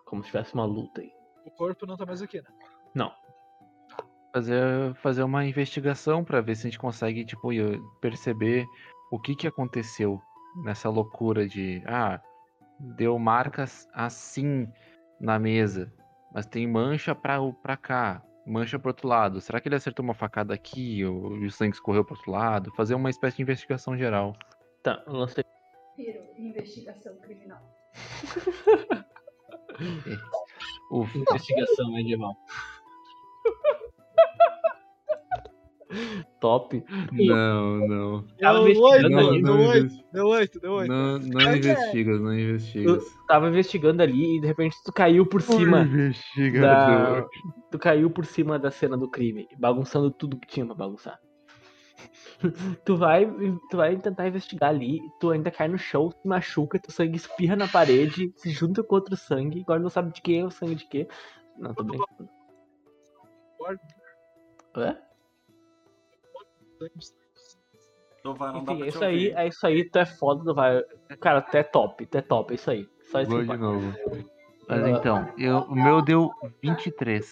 Como 0.05 0.21
se 0.23 0.27
tivesse 0.27 0.53
uma 0.53 0.65
luta 0.65 1.01
aí. 1.01 1.11
O 1.45 1.51
corpo 1.51 1.85
não 1.85 1.95
tá 1.97 2.05
mais 2.05 2.21
aqui, 2.21 2.41
né? 2.41 2.47
Não. 2.93 3.11
Fazer, 4.33 4.93
fazer 4.95 5.23
uma 5.23 5.45
investigação 5.45 6.23
pra 6.23 6.41
ver 6.41 6.55
se 6.55 6.67
a 6.67 6.69
gente 6.69 6.79
consegue, 6.79 7.23
tipo, 7.25 7.53
eu- 7.53 7.81
perceber 8.01 8.65
o 9.11 9.19
que 9.19 9.35
que 9.35 9.47
aconteceu 9.47 10.19
nessa 10.63 10.89
loucura 10.89 11.47
de, 11.47 11.83
ah, 11.85 12.19
deu 12.97 13.17
marcas 13.19 13.87
assim 13.93 14.67
na 15.19 15.37
mesa, 15.39 15.91
mas 16.33 16.45
tem 16.45 16.67
mancha 16.67 17.13
pra, 17.15 17.39
o- 17.41 17.53
pra 17.53 17.77
cá, 17.77 18.21
mancha 18.45 18.79
pro 18.79 18.89
outro 18.89 19.07
lado. 19.07 19.41
Será 19.41 19.59
que 19.59 19.67
ele 19.67 19.75
acertou 19.75 20.03
uma 20.03 20.13
facada 20.13 20.53
aqui 20.53 21.03
ou 21.05 21.37
e 21.37 21.45
o 21.45 21.51
sangue 21.51 21.75
escorreu 21.75 22.03
pro 22.03 22.15
outro 22.15 22.31
lado? 22.31 22.71
Fazer 22.75 22.95
uma 22.95 23.09
espécie 23.09 23.37
de 23.37 23.43
investigação 23.43 23.97
geral. 23.97 24.35
Tá, 24.81 25.03
eu 25.07 25.13
lancei. 25.13 25.43
Piro, 25.95 26.23
investigação 26.37 27.15
criminal. 27.17 27.61
Ufa. 30.91 31.17
Investigação 31.17 31.91
medieval. 31.91 32.35
Top. 36.43 36.83
Não, 37.13 37.87
não. 37.87 38.27
Tava 38.37 38.65
Deu 38.65 38.81
oito, 38.81 39.05
investigando 39.05 39.09
Não, 39.15 39.29
ali. 39.29 39.41
deu 39.41 39.53
não, 39.55 39.65
oito, 39.65 39.77
investi- 39.77 40.05
deu 40.11 40.27
oito, 40.27 40.59
deu 40.59 40.71
oito. 40.73 40.91
não, 40.91 41.19
não 41.19 41.55
investigas, 41.55 42.21
não 42.21 42.33
investigas. 42.37 43.03
Tava 43.29 43.47
investigando 43.47 44.03
ali 44.03 44.37
e 44.37 44.41
de 44.41 44.47
repente 44.47 44.75
tu 44.83 44.91
caiu 44.91 45.25
por 45.25 45.41
cima. 45.41 45.87
Da... 46.59 47.25
Tu 47.71 47.79
caiu 47.79 48.11
por 48.11 48.25
cima 48.25 48.59
da 48.59 48.69
cena 48.69 48.97
do 48.97 49.09
crime, 49.09 49.47
bagunçando 49.57 50.11
tudo 50.11 50.35
que 50.35 50.45
tinha 50.45 50.65
pra 50.65 50.75
bagunçar. 50.75 51.17
tu 52.83 52.97
vai, 52.97 53.25
tu 53.71 53.77
vai 53.77 53.95
tentar 53.95 54.27
investigar 54.27 54.69
ali, 54.69 54.99
tu 55.21 55.29
ainda 55.29 55.49
cai 55.49 55.69
no 55.69 55.77
chão, 55.77 56.11
se 56.11 56.27
machuca, 56.27 56.77
teu 56.77 56.91
sangue 56.91 57.15
espirra 57.15 57.55
na 57.55 57.69
parede, 57.69 58.33
se 58.35 58.49
junta 58.49 58.83
com 58.83 58.95
outro 58.95 59.15
sangue, 59.15 59.61
agora 59.61 59.79
não 59.79 59.89
sabe 59.89 60.11
de 60.11 60.21
quem 60.21 60.41
é 60.41 60.45
o 60.45 60.51
sangue 60.51 60.75
de 60.75 60.85
quê. 60.89 61.07
Não, 61.57 61.73
tô 61.73 61.85
brincando. 61.85 62.29
Hã? 64.75 64.97
Então 68.19 68.33
vai, 68.33 68.53
não 68.53 68.63
dá 68.63 68.73
Enfim, 68.73 68.83
é 68.83 68.85
te 68.85 68.89
isso 68.89 69.03
aí, 69.03 69.31
é 69.31 69.47
isso 69.47 69.67
aí, 69.67 69.89
tu 69.89 69.99
é 69.99 70.05
foda, 70.05 70.43
tu 70.43 70.53
vai. 70.53 70.81
Cara, 71.19 71.41
tu 71.41 71.55
é 71.55 71.63
top, 71.63 72.05
tu 72.05 72.17
é 72.17 72.21
top, 72.21 72.53
é 72.53 72.55
isso 72.55 72.71
aí. 72.71 72.87
Só 73.11 73.21
isso 73.21 73.31
Vou 73.31 73.43
de 73.43 73.57
novo. 73.57 73.93
Mas 74.67 74.87
então, 74.87 75.27
eu, 75.37 75.59
o 75.59 75.75
meu 75.75 76.01
deu 76.01 76.31
23. 76.61 77.31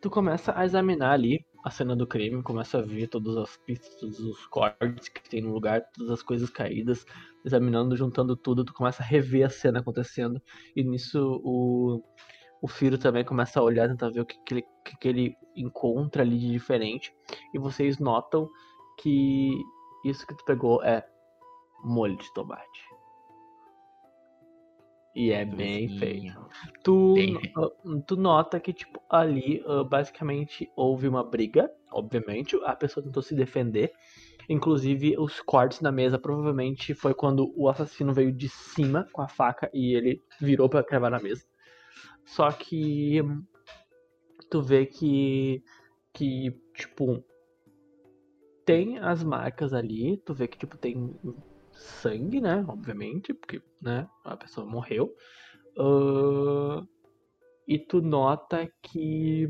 Tu 0.00 0.08
começa 0.08 0.56
a 0.56 0.64
examinar 0.64 1.12
ali 1.12 1.44
a 1.64 1.70
cena 1.70 1.96
do 1.96 2.06
crime, 2.06 2.44
começa 2.44 2.78
a 2.78 2.82
ver 2.82 3.08
todas 3.08 3.36
as 3.36 3.56
pistas, 3.56 3.96
todos 3.96 4.20
os 4.20 4.46
cortes 4.46 5.08
que 5.08 5.28
tem 5.28 5.42
no 5.42 5.52
lugar, 5.52 5.82
todas 5.92 6.12
as 6.12 6.22
coisas 6.22 6.48
caídas, 6.48 7.04
examinando, 7.44 7.96
juntando 7.96 8.36
tudo, 8.36 8.64
tu 8.64 8.72
começa 8.72 9.02
a 9.02 9.06
rever 9.06 9.44
a 9.44 9.50
cena 9.50 9.80
acontecendo, 9.80 10.40
e 10.76 10.84
nisso 10.84 11.40
o, 11.42 12.04
o 12.62 12.68
Firo 12.68 12.96
também 12.96 13.24
começa 13.24 13.58
a 13.58 13.64
olhar, 13.64 13.88
tentar 13.88 14.10
ver 14.10 14.20
o 14.20 14.24
que, 14.24 14.38
que, 14.44 14.54
ele, 14.54 14.62
que, 14.84 14.96
que 14.96 15.08
ele 15.08 15.36
encontra 15.56 16.22
ali 16.22 16.38
de 16.38 16.50
diferente, 16.50 17.12
e 17.52 17.58
vocês 17.58 17.98
notam 17.98 18.48
que 18.98 19.50
isso 20.04 20.26
que 20.26 20.36
tu 20.36 20.44
pegou 20.44 20.82
é 20.82 21.06
molho 21.84 22.16
de 22.16 22.32
tomate. 22.32 22.96
E 25.16 25.32
é 25.32 25.46
bem 25.46 25.88
feio. 25.98 26.36
Tu, 26.84 27.14
Bem 27.14 27.40
ah, 27.56 27.70
tu 28.06 28.16
nota 28.16 28.60
que, 28.60 28.70
tipo, 28.70 29.00
ali 29.08 29.64
ah, 29.66 29.82
basicamente 29.82 30.70
houve 30.76 31.08
uma 31.08 31.24
briga, 31.24 31.72
obviamente, 31.90 32.54
a 32.64 32.76
pessoa 32.76 33.02
tentou 33.02 33.22
se 33.22 33.34
defender. 33.34 33.92
Inclusive, 34.46 35.16
os 35.18 35.40
cortes 35.40 35.80
na 35.80 35.90
mesa 35.90 36.18
provavelmente 36.18 36.92
foi 36.92 37.14
quando 37.14 37.50
o 37.56 37.66
assassino 37.66 38.12
veio 38.12 38.30
de 38.30 38.48
cima 38.50 39.08
com 39.10 39.22
a 39.22 39.26
faca 39.26 39.70
e 39.72 39.94
ele 39.94 40.22
virou 40.38 40.68
pra 40.68 40.84
cravar 40.84 41.10
na 41.10 41.18
mesa. 41.18 41.46
Só 42.26 42.52
que 42.52 43.22
hum, 44.46 44.50
tu 44.50 44.62
vê 44.62 44.86
que, 44.86 45.62
que 46.12 46.50
tipo, 46.74 47.24
tem 48.64 48.98
as 48.98 49.22
marcas 49.22 49.72
ali, 49.72 50.16
tu 50.26 50.34
vê 50.34 50.48
que, 50.48 50.58
tipo, 50.58 50.76
tem 50.76 51.16
sangue, 51.72 52.40
né? 52.40 52.64
Obviamente, 52.68 53.32
porque, 53.32 53.62
né, 53.80 54.08
a 54.24 54.36
pessoa 54.36 54.66
morreu. 54.66 55.14
Ah, 55.78 56.84
e 57.68 57.78
tu 57.78 58.00
nota 58.02 58.68
que, 58.82 59.48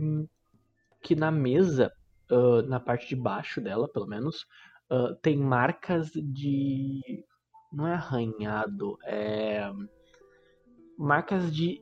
que 1.02 1.14
na 1.14 1.30
mesa, 1.30 1.92
ah, 2.30 2.62
na 2.62 2.78
parte 2.80 3.08
de 3.08 3.16
baixo 3.16 3.60
dela, 3.60 3.88
pelo 3.88 4.06
menos, 4.06 4.46
ah, 4.90 5.16
tem 5.22 5.36
marcas 5.36 6.10
de. 6.10 7.24
Não 7.72 7.86
é 7.86 7.94
arranhado, 7.94 8.98
é. 9.04 9.70
Marcas 10.98 11.54
de 11.54 11.80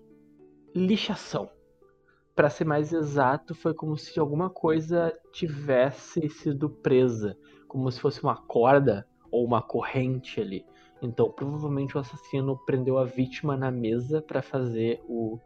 lixação. 0.75 1.51
Pra 2.35 2.51
ser 2.51 2.65
mais 2.65 2.93
exato, 2.93 3.55
foi 3.55 3.73
como 3.73 3.97
se 3.97 4.19
alguma 4.19 4.51
coisa 4.51 5.17
tivesse 5.33 6.29
sido 6.29 6.69
presa, 6.69 7.39
como 7.69 7.91
se 7.91 8.01
fosse 8.01 8.23
uma 8.23 8.37
corda 8.37 9.07
ou 9.31 9.45
uma 9.45 9.63
corrente 9.63 10.41
ali. 10.41 10.67
Então, 11.01 11.31
provavelmente 11.31 11.97
o 11.97 12.01
assassino 12.01 12.59
prendeu 12.65 12.99
a 12.99 13.05
vítima 13.05 13.57
na 13.57 13.71
mesa 13.71 14.21
pra 14.21 14.43
fazer 14.43 15.01
o, 15.07 15.39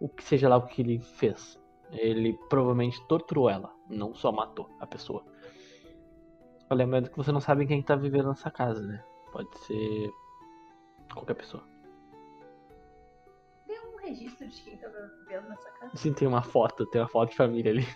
o 0.00 0.08
que 0.08 0.22
seja 0.22 0.48
lá 0.48 0.56
o 0.56 0.66
que 0.66 0.82
ele 0.82 0.98
fez. 0.98 1.58
Ele 1.90 2.38
provavelmente 2.50 3.02
torturou 3.06 3.48
ela, 3.48 3.72
não 3.88 4.14
só 4.14 4.30
matou 4.30 4.68
a 4.80 4.86
pessoa. 4.86 5.24
Lembrando 6.70 7.10
que 7.10 7.16
você 7.16 7.30
não 7.30 7.40
sabe 7.40 7.66
quem 7.66 7.80
tá 7.80 7.94
vivendo 7.94 8.28
nessa 8.28 8.50
casa, 8.50 8.84
né? 8.84 9.02
Pode 9.32 9.56
ser 9.60 10.10
qualquer 11.14 11.34
pessoa. 11.34 11.62
Registro 14.06 14.46
de 14.46 14.62
quem 14.62 14.76
tá 14.76 14.88
vivendo 14.88 15.48
nessa 15.48 15.70
casa? 15.72 15.96
Sim, 15.96 16.12
tem 16.12 16.28
uma 16.28 16.42
foto, 16.42 16.86
tem 16.86 17.00
uma 17.00 17.08
foto 17.08 17.30
de 17.30 17.36
família 17.36 17.72
ali. 17.72 17.86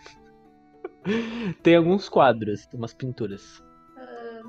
tem 1.63 1.77
alguns 1.77 2.09
quadros, 2.09 2.67
tem 2.67 2.79
umas 2.79 2.93
pinturas. 2.95 3.63
Ah, 3.97 4.43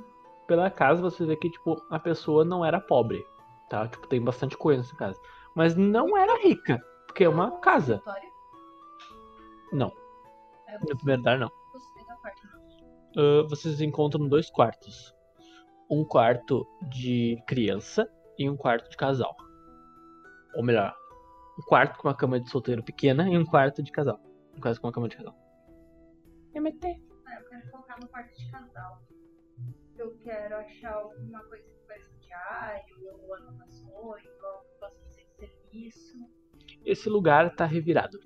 Pela 0.47 0.69
casa 0.69 1.01
você 1.01 1.25
vê 1.25 1.35
que, 1.35 1.49
tipo, 1.49 1.81
a 1.89 1.99
pessoa 1.99 2.43
não 2.43 2.65
era 2.65 2.79
pobre, 2.79 3.23
tá? 3.69 3.87
Tipo, 3.87 4.07
tem 4.07 4.21
bastante 4.21 4.57
coisa 4.57 4.81
nessa 4.81 4.95
casa. 4.95 5.19
Mas 5.55 5.75
não 5.75 6.17
era 6.17 6.41
rica, 6.41 6.83
porque 7.07 7.23
é 7.23 7.29
uma 7.29 7.59
casa. 7.59 7.97
Vitória? 7.97 8.29
Não, 9.71 9.91
É, 10.67 10.77
no 10.79 10.97
primeiro 10.97 11.21
andar 11.21 11.37
não. 11.37 11.51
Ah, 13.17 13.45
vocês 13.49 13.81
encontram 13.81 14.27
dois 14.27 14.49
quartos. 14.49 15.13
Um 15.89 16.05
quarto 16.05 16.65
de 16.89 17.37
criança 17.47 18.09
e 18.37 18.49
um 18.49 18.55
quarto 18.55 18.89
de 18.89 18.95
casal. 18.97 19.35
Ou 20.55 20.63
melhor, 20.63 20.93
um 21.57 21.61
quarto 21.63 21.97
com 21.99 22.07
uma 22.07 22.15
cama 22.15 22.39
de 22.39 22.49
solteiro 22.49 22.83
pequena 22.83 23.29
e 23.29 23.37
um 23.37 23.45
quarto 23.45 23.81
de 23.83 23.91
casal. 23.91 24.19
Um 24.55 24.59
quarto 24.61 24.79
com 24.81 24.87
uma 24.87 24.93
cama 24.93 25.07
de 25.09 25.17
casal. 25.17 25.35
MT. 26.53 27.01
Ah, 27.25 27.35
eu 27.39 27.49
quero 27.49 27.71
colocar 27.71 27.99
no 27.99 28.07
quarto 28.07 28.37
de 28.37 28.51
casal. 28.51 29.01
Eu 29.97 30.17
quero 30.23 30.55
achar 30.55 30.93
alguma 30.93 31.39
coisa 31.43 31.63
que 31.63 31.87
pareça 31.87 32.09
diário, 32.19 33.19
ou 33.27 33.35
anotações, 33.35 34.25
ou 34.41 34.47
algo 34.49 34.65
que 34.65 34.79
possa 34.79 34.97
de 35.05 35.47
serviço. 35.47 36.17
Esse 36.85 37.09
lugar 37.09 37.55
tá 37.55 37.65
revirado. 37.65 38.19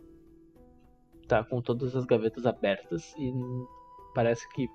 tá 1.27 1.43
com 1.43 1.59
todas 1.59 1.95
as 1.95 2.05
gavetas 2.05 2.45
abertas 2.45 3.13
e 3.17 3.33
parece 4.13 4.47
que 4.53 4.67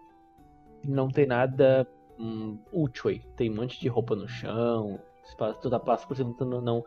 não 0.85 1.09
tem 1.09 1.25
nada 1.25 1.87
hum, 2.19 2.61
útil 2.73 3.09
aí. 3.11 3.23
Tem 3.37 3.49
um 3.51 3.55
monte 3.55 3.81
de 3.81 3.89
roupa 3.89 4.17
no 4.17 4.27
chão, 4.29 5.01
espaço- 5.25 5.61
toda 5.61 5.79
passa 5.79 6.07
por 6.09 6.17
cima 6.17 6.31
tentando 6.33 6.61
não 6.61 6.85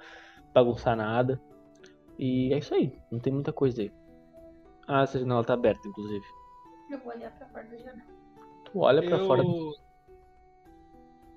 bagunçar 0.53 0.98
nada. 0.98 1.41
E 2.17 2.53
é 2.53 2.58
isso 2.60 2.74
aí, 2.74 2.98
não 3.12 3.20
tem 3.20 3.34
muita 3.34 3.51
coisa 3.51 3.82
aí. 3.82 3.91
Ah, 4.88 5.03
essa 5.03 5.20
janela 5.20 5.43
tá 5.43 5.53
aberta, 5.53 5.88
inclusive. 5.88 6.25
Eu 6.89 7.00
vou 7.00 7.13
olhar 7.13 7.32
pra 7.32 7.48
fora 7.48 7.65
da 7.65 7.77
janela. 7.77 8.13
Tu 8.65 8.79
olha 8.79 9.01
pra 9.01 9.17
eu... 9.17 9.27
fora. 9.27 9.43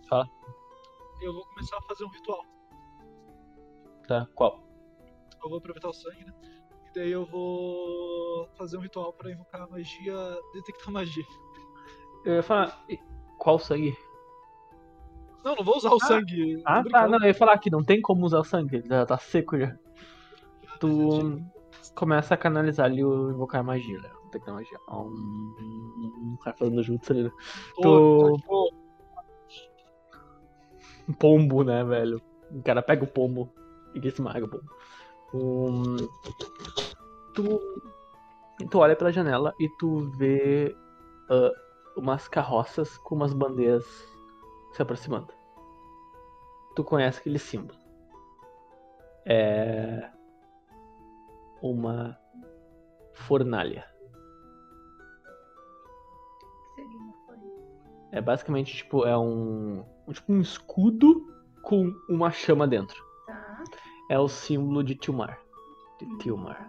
Fala. 0.08 0.28
Eu 1.22 1.32
vou 1.32 1.46
começar 1.46 1.78
a 1.78 1.82
fazer 1.82 2.04
um 2.04 2.08
ritual. 2.08 2.44
Tá, 4.06 4.28
qual? 4.34 4.62
Eu 5.42 5.48
vou 5.48 5.58
aproveitar 5.58 5.88
o 5.88 5.92
sangue, 5.92 6.24
né? 6.24 6.32
E 6.90 6.92
daí 6.94 7.10
eu 7.10 7.24
vou 7.26 8.48
fazer 8.56 8.76
um 8.76 8.80
ritual 8.80 9.12
pra 9.12 9.32
invocar 9.32 9.62
a 9.62 9.66
magia, 9.66 10.14
detectar 10.52 10.92
magia. 10.92 11.24
Eu 12.24 12.34
ia 12.34 12.42
falar. 12.42 12.84
Qual 13.38 13.58
sangue? 13.58 13.96
Não, 15.44 15.54
não 15.54 15.64
vou 15.64 15.76
usar 15.76 15.90
o 15.90 16.00
sangue. 16.00 16.60
Ah, 16.64 16.82
tá, 16.82 17.06
não, 17.06 17.20
eu 17.20 17.28
ia 17.28 17.34
falar 17.34 17.58
que 17.58 17.70
não 17.70 17.84
tem 17.84 18.02
como 18.02 18.26
usar 18.26 18.40
o 18.40 18.44
sangue, 18.44 18.82
já 18.84 19.06
tá 19.06 19.16
seco 19.16 19.58
já. 19.58 19.76
Tu 20.80 21.42
começa 21.94 22.34
a 22.34 22.36
canalizar 22.36 22.86
ali 22.86 23.04
o 23.04 23.30
invocar 23.30 23.62
magia, 23.64 23.98
né? 24.00 24.10
Ter 24.30 24.50
magia. 24.50 24.78
Um, 24.88 25.54
um 26.22 26.36
cara 26.42 26.56
falando 26.56 26.82
junto 26.82 27.12
ali, 27.12 27.24
né? 27.24 27.32
Tô- 27.80 28.38
tô- 28.46 28.70
Um 31.08 31.12
pombo, 31.12 31.62
né, 31.62 31.84
velho? 31.84 32.20
O 32.50 32.62
cara 32.62 32.82
pega 32.82 33.04
o 33.04 33.06
pombo 33.06 33.50
e 33.94 34.06
esmaga 34.06 34.44
o 34.44 34.48
pombo. 34.48 34.70
Um, 35.34 35.96
tu, 37.34 37.60
tu 38.70 38.78
olha 38.78 38.96
pela 38.96 39.12
janela 39.12 39.54
e 39.58 39.68
tu 39.68 40.10
vê 40.16 40.74
ah, 41.30 41.50
umas 41.96 42.26
carroças 42.28 42.96
com 42.98 43.14
umas 43.14 43.32
bandeiras 43.32 43.84
se 44.72 44.82
aproximando. 44.82 45.32
Tu 46.74 46.84
conhece 46.84 47.20
aquele 47.20 47.38
símbolo. 47.38 47.78
É 49.24 50.10
uma 51.62 52.18
fornalha. 53.12 53.84
É 58.12 58.20
basicamente 58.20 58.76
tipo 58.76 59.04
é 59.04 59.16
um, 59.16 59.84
um- 60.06 60.12
tipo 60.12 60.32
um 60.32 60.40
escudo 60.40 61.26
com 61.62 61.92
uma 62.08 62.30
chama 62.30 62.66
dentro. 62.66 63.04
Tá. 63.26 63.64
É 64.10 64.18
o 64.18 64.28
símbolo 64.28 64.82
de 64.82 64.94
Tilmar. 64.94 65.38
De 65.98 66.18
Tilmar. 66.18 66.66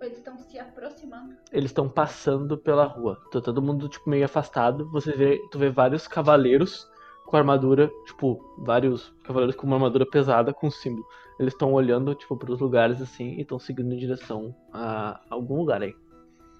Eles 0.00 0.18
estão 0.18 0.36
se 0.36 0.58
aproximando. 0.58 1.36
Eles 1.50 1.70
estão 1.70 1.88
passando 1.88 2.56
pela 2.58 2.84
rua. 2.84 3.18
Tá 3.30 3.40
todo 3.40 3.62
mundo 3.62 3.88
tipo 3.88 4.08
meio 4.10 4.24
afastado. 4.24 4.88
Você 4.90 5.12
vê, 5.12 5.38
tu 5.50 5.58
vê 5.58 5.70
vários 5.70 6.06
cavaleiros 6.06 6.86
com 7.26 7.36
armadura, 7.36 7.90
tipo, 8.06 8.38
vários 8.58 9.10
cavaleiros 9.24 9.56
com 9.56 9.66
uma 9.66 9.76
armadura 9.76 10.06
pesada 10.06 10.54
com 10.54 10.70
símbolo. 10.70 11.06
Eles 11.38 11.52
estão 11.52 11.72
olhando 11.72 12.14
tipo 12.14 12.36
para 12.36 12.50
os 12.52 12.60
lugares 12.60 13.02
assim 13.02 13.34
e 13.34 13.42
estão 13.42 13.58
seguindo 13.58 13.92
em 13.92 13.98
direção 13.98 14.54
a 14.72 15.20
algum 15.28 15.56
lugar 15.58 15.82
aí. 15.82 15.94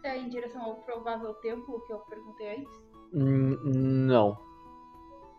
É 0.05 0.19
em 0.19 0.29
direção 0.29 0.63
ao 0.63 0.77
provável 0.83 1.33
templo 1.35 1.81
que 1.87 1.93
eu 1.93 1.99
perguntei 2.01 2.59
antes. 2.59 2.73
Hum, 3.15 3.57
não. 3.65 4.37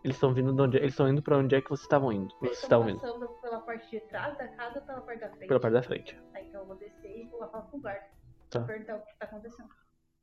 Eles 0.04 0.16
estão 0.16 0.34
vindo 0.34 0.54
de 0.54 0.62
onde? 0.62 0.78
Eles 0.78 0.92
estão 0.92 1.08
indo 1.10 1.22
para 1.22 1.38
onde 1.38 1.56
é 1.56 1.62
que 1.62 1.70
vocês 1.70 1.82
estavam 1.84 2.12
indo? 2.12 2.34
Eles 2.42 2.58
Vocês 2.58 2.64
estão 2.64 2.88
estavam 2.88 2.90
indo 2.90 3.00
passando 3.00 3.42
pela 3.42 3.60
parte 3.60 3.90
de 3.92 4.00
trás 4.08 4.38
da 4.38 4.48
casa 4.48 4.80
ou 4.80 4.86
pela 4.86 5.02
parte 5.02 5.20
da 5.20 5.30
frente? 5.30 5.48
pela 5.48 5.60
parte 5.60 5.74
da 5.74 5.84
frente. 5.84 6.16
Tá, 6.34 6.42
então 6.42 6.62
eu 6.62 6.68
vou 6.68 6.76
descer 6.78 7.18
e 7.20 7.28
vou 7.30 7.40
lá 7.40 7.48
com 7.48 7.78
o 7.78 7.82
guarda. 7.82 8.08
Tá. 8.50 8.62
Perguntar 8.62 8.96
o 8.96 9.02
que 9.02 9.20
tá 9.20 9.26
acontecendo. 9.26 9.70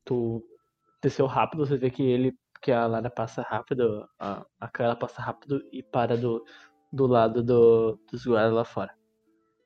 tu 0.03 0.43
desceu 1.01 1.25
rápido, 1.27 1.65
você 1.65 1.77
vê 1.77 1.89
que 1.91 2.03
ele, 2.03 2.35
que 2.61 2.71
a 2.71 2.85
Lara 2.85 3.09
passa 3.09 3.41
rápido, 3.41 4.07
a, 4.19 4.45
a 4.59 4.67
Carla 4.67 4.95
passa 4.95 5.21
rápido 5.21 5.61
e 5.71 5.83
para 5.83 6.17
do, 6.17 6.43
do 6.91 7.07
lado 7.07 7.43
do, 7.43 7.99
dos 8.09 8.25
guardas 8.25 8.53
lá 8.53 8.65
fora. 8.65 8.95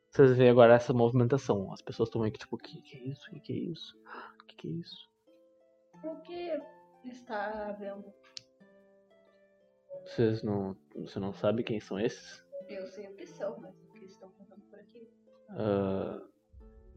Vocês 0.10 0.36
veem 0.36 0.50
agora 0.50 0.74
essa 0.74 0.94
movimentação. 0.94 1.72
As 1.72 1.82
pessoas 1.82 2.10
estão 2.10 2.22
meio 2.22 2.34
que 2.34 2.40
tipo, 2.40 2.56
o 2.56 2.60
que, 2.60 2.82
que 2.82 2.98
é 2.98 3.02
isso? 3.02 3.28
O 3.30 3.34
que, 3.34 3.40
que 3.40 3.54
é 3.54 3.56
isso? 3.56 3.98
O 4.42 4.46
que, 4.46 4.56
que 4.56 4.68
é 4.68 4.72
isso? 4.72 5.10
O 6.04 6.16
que 6.22 6.62
está 7.06 7.72
vendo? 7.80 8.12
Vocês 10.06 10.42
não. 10.42 10.76
Você 10.96 11.20
não 11.20 11.34
sabe 11.34 11.64
quem 11.64 11.80
são 11.80 12.00
esses? 12.00 12.44
Eu 12.68 12.88
sei 12.88 13.08
o 13.08 13.16
que 13.16 13.28
são, 13.28 13.60
mas 13.60 13.76
o 13.82 13.92
que 13.94 14.06
estão 14.06 14.32
fazendo 14.32 14.62
por 14.70 14.80
aqui? 14.80 15.08
Ah, 15.50 16.22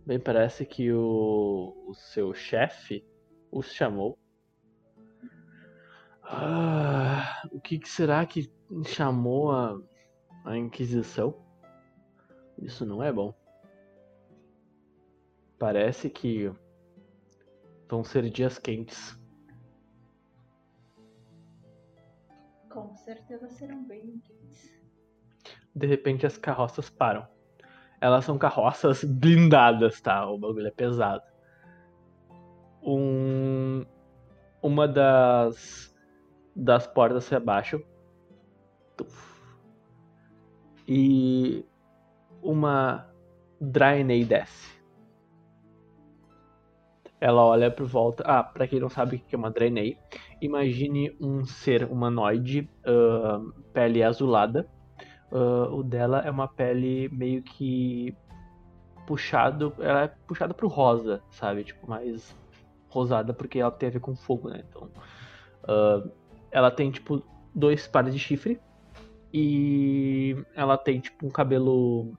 bem, 0.07 0.19
parece 0.19 0.65
que 0.65 0.93
o, 0.93 1.85
o 1.87 1.95
seu 1.95 2.33
chefe 2.33 3.07
os 3.51 3.73
chamou. 3.73 4.19
Ah, 6.25 7.43
o 7.53 7.61
que, 7.61 7.79
que 7.79 7.89
será 7.89 8.25
que 8.25 8.53
chamou 8.87 9.53
a, 9.53 9.79
a 10.45 10.57
Inquisição? 10.57 11.35
Isso 12.59 12.87
não 12.87 13.03
é 13.03 13.13
bom. 13.13 13.35
Parece 15.59 16.09
que 16.09 16.53
vão 17.89 18.03
ser 18.03 18.31
dias 18.31 18.59
quentes. 18.59 19.19
Com 22.71 22.95
certeza 22.97 23.49
serão 23.51 23.85
bem 23.85 24.21
quentes. 24.21 24.81
De 25.75 25.87
repente 25.87 26.27
as 26.27 26.39
carroças 26.39 26.89
param. 26.89 27.27
Elas 28.01 28.25
são 28.25 28.39
carroças 28.39 29.05
blindadas, 29.05 30.01
tá? 30.01 30.29
O 30.29 30.39
bagulho 30.39 30.67
é 30.67 30.71
pesado. 30.71 31.23
Um, 32.83 33.85
uma 34.61 34.89
das 34.89 35.92
das 36.55 36.87
portas 36.87 37.25
se 37.25 37.35
abaixa. 37.35 37.81
Tuf. 38.97 39.33
E 40.87 41.65
uma 42.43 43.07
Draenei 43.61 44.25
desce. 44.25 44.81
Ela 47.21 47.45
olha 47.45 47.71
por 47.71 47.87
volta. 47.87 48.25
Ah, 48.27 48.43
pra 48.43 48.67
quem 48.67 48.81
não 48.81 48.89
sabe 48.89 49.17
o 49.17 49.19
que 49.21 49.35
é 49.35 49.39
uma 49.39 49.51
Draenei, 49.51 49.97
imagine 50.41 51.17
um 51.21 51.45
ser 51.45 51.85
humanoide, 51.85 52.69
ah, 52.85 53.41
pele 53.73 54.03
azulada. 54.03 54.69
Ah, 55.31 55.69
o 55.71 55.83
dela 55.83 56.21
é 56.21 56.31
uma 56.31 56.49
pele 56.49 57.09
meio 57.11 57.43
que 57.43 58.17
puxado, 59.07 59.73
ela 59.79 60.03
é 60.03 60.09
puxada 60.27 60.53
pro 60.53 60.69
rosa, 60.69 61.23
sabe? 61.31 61.65
Tipo, 61.65 61.89
mais 61.89 62.37
rosada 62.89 63.33
porque 63.33 63.59
ela 63.59 63.71
tem 63.71 63.89
a 63.89 63.93
ver 63.93 64.01
com 64.01 64.15
fogo, 64.15 64.49
né? 64.49 64.65
Então, 64.69 64.91
ah, 65.65 66.03
ela 66.53 66.71
tem 66.71 66.91
tipo 66.91 67.23
dois 67.55 67.89
pares 67.89 68.13
de 68.13 68.21
chifre 68.21 68.61
e 69.33 70.37
ela 70.55 70.77
tem 70.77 71.01
tipo 71.01 71.27
um 71.27 71.31
cabelo 71.31 72.13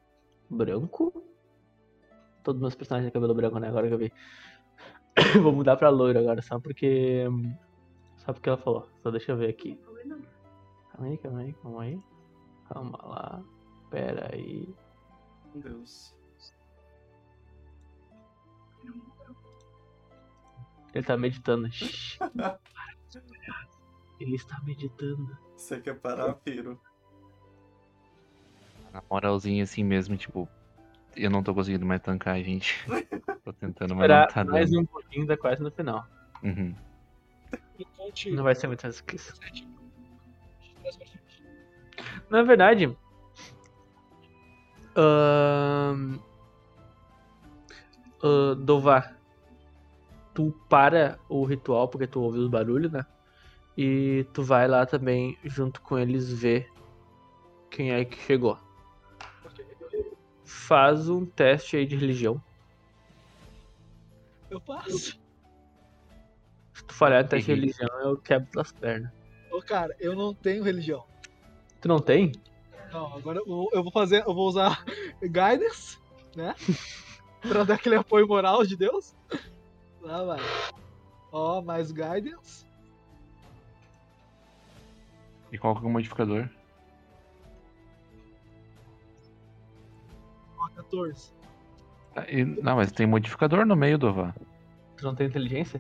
branco. 0.50 1.24
Todos 2.44 2.58
os 2.58 2.62
meus 2.62 2.76
personagens 2.76 3.06
têm 3.06 3.14
cabelo 3.14 3.36
branco, 3.36 3.60
né? 3.60 3.70
Agora 3.70 3.88
que 3.88 3.94
eu 3.94 3.98
vi. 3.98 4.12
Vou 5.42 5.54
mudar 5.54 5.78
pra 5.78 5.90
loiro 5.90 6.20
agora, 6.20 6.42
só 6.42 6.60
porque. 6.60 7.26
Só 8.18 8.34
porque 8.34 8.50
ela 8.50 8.58
falou. 8.58 8.90
Só 9.04 9.12
deixa 9.12 9.32
eu 9.32 9.38
ver 9.38 9.50
aqui. 9.50 9.80
Calma 10.92 11.08
aí, 11.08 11.18
calma 11.18 11.40
aí, 11.40 11.54
calma 11.54 11.84
aí. 11.84 12.00
Calma 12.68 13.00
lá. 13.04 13.44
Pera 13.92 14.30
aí. 14.34 14.68
Meu 15.54 15.64
Deus. 15.64 16.16
Ele 20.94 21.06
tá 21.06 21.18
meditando. 21.18 21.70
Ele 24.24 24.36
está 24.36 24.58
meditando. 24.64 25.38
Você 25.58 25.82
quer 25.82 25.96
parar, 26.00 26.34
Piro? 26.36 26.80
Na 28.94 29.04
moralzinha 29.12 29.66
assim 29.66 29.84
mesmo, 29.84 30.16
tipo, 30.16 30.48
eu 31.14 31.30
não 31.30 31.44
tô 31.44 31.54
conseguindo 31.54 31.86
mais 31.86 32.02
tancar, 32.02 32.42
gente. 32.42 32.74
tô 33.44 33.52
tentando, 33.52 33.94
mas 33.94 34.10
não 34.10 34.28
tá 34.28 34.46
mais 34.46 34.72
dando. 34.72 34.84
um 34.84 34.86
pouquinho, 34.86 35.28
tá 35.28 35.36
quase 35.36 35.62
no 35.62 35.70
final. 35.70 36.08
Uhum. 36.42 36.74
Não 38.32 38.44
vai 38.46 38.56
ser 38.56 38.68
muito 38.68 38.84
mais 38.84 39.02
que 39.02 39.18
isso. 39.18 39.34
Na 42.30 42.44
verdade. 42.44 42.98
ahn, 44.96 46.18
ah, 48.24 48.56
Dovar, 48.56 49.20
tu 50.34 50.54
para 50.70 51.20
o 51.28 51.44
ritual 51.44 51.90
porque 51.90 52.08
tu 52.08 52.22
ouve 52.22 52.40
os 52.40 52.48
barulhos, 52.48 52.90
né? 52.90 53.06
E 53.78 54.26
tu 54.34 54.44
vai 54.44 54.68
lá 54.68 54.86
também 54.86 55.38
junto 55.44 55.82
com 55.82 55.98
eles 55.98 56.32
ver 56.32 56.72
quem 57.70 57.92
é 57.92 58.06
que 58.06 58.18
chegou. 58.20 58.58
Faz 60.44 61.10
um 61.10 61.26
teste 61.26 61.78
aí 61.78 61.86
de 61.86 61.96
religião. 61.96 62.42
Eu 64.50 64.62
passo. 64.62 65.20
Se 66.74 66.84
tu 66.86 66.94
falhar 66.94 67.24
no 67.24 67.30
teste 67.30 67.48
de 67.48 67.60
religião, 67.60 67.90
eu 68.02 68.18
quebro 68.18 68.48
tuas 68.52 68.72
pernas. 68.72 69.12
Ô, 69.52 69.62
cara, 69.62 69.96
eu 70.00 70.16
não 70.16 70.34
tenho 70.34 70.64
religião. 70.64 71.06
Tu 71.82 71.88
não 71.88 72.00
tem? 72.00 72.32
Não, 72.92 73.16
agora 73.16 73.40
eu 73.40 73.46
vou, 73.46 73.70
eu 73.74 73.82
vou 73.82 73.92
fazer. 73.92 74.24
Eu 74.26 74.34
vou 74.34 74.48
usar 74.48 74.84
Guidance, 75.22 76.00
né? 76.36 76.56
pra 77.42 77.64
dar 77.64 77.76
aquele 77.76 77.96
apoio 77.96 78.28
moral 78.28 78.64
de 78.64 78.76
Deus. 78.76 79.16
Lá 80.02 80.24
vai. 80.24 80.40
Ó, 81.32 81.62
mais 81.62 81.92
Guidance. 81.92 82.63
E 85.54 85.58
qual 85.60 85.76
que 85.80 85.86
é 85.86 85.88
o 85.88 85.92
modificador? 85.92 86.50
Ó, 90.58 90.68
14. 90.70 91.32
Ah, 92.16 92.26
e- 92.28 92.44
não, 92.44 92.76
mas 92.78 92.92
tem 92.92 93.06
modificador 93.06 93.64
no 93.66 93.76
meio 93.76 93.98
do 94.00 94.12
Van. 94.12 94.34
Tu 94.98 95.04
não 95.06 95.14
tem 95.16 95.28
inteligência? 95.28 95.80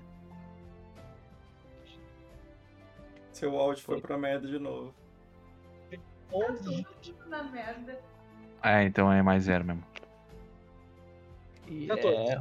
Seu 3.31 3.57
áudio 3.57 3.83
foi 3.83 3.99
pra 3.99 4.15
merda 4.17 4.47
de 4.47 4.59
novo. 4.59 4.93
11. 6.31 6.85
Tudo 7.01 7.27
na 7.27 7.43
merda. 7.43 7.99
Ah, 8.61 8.83
então 8.83 9.11
é 9.11 9.21
mais 9.23 9.43
zero 9.43 9.65
mesmo. 9.65 9.83
E 11.67 11.87
14. 11.87 12.31
é, 12.31 12.35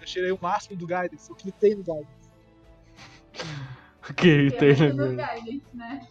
Eu 0.00 0.06
tirei 0.06 0.30
o 0.30 0.38
máximo 0.40 0.76
do 0.76 0.86
Guidance. 0.86 1.28
Eu 1.30 1.36
cliquei 1.36 1.74
no 1.74 1.82
Guidance. 1.82 2.23
Ok, 4.14 4.50
tem, 4.52 4.74
Temos 4.74 4.96
no 4.96 5.12
né? 5.16 5.24
guidance, 5.34 5.76
né? 5.76 6.06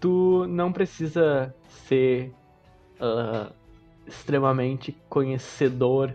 Tu 0.00 0.46
não 0.48 0.72
precisa 0.72 1.54
ser 1.68 2.32
ah, 3.00 3.50
extremamente 4.06 4.92
conhecedor 5.08 6.14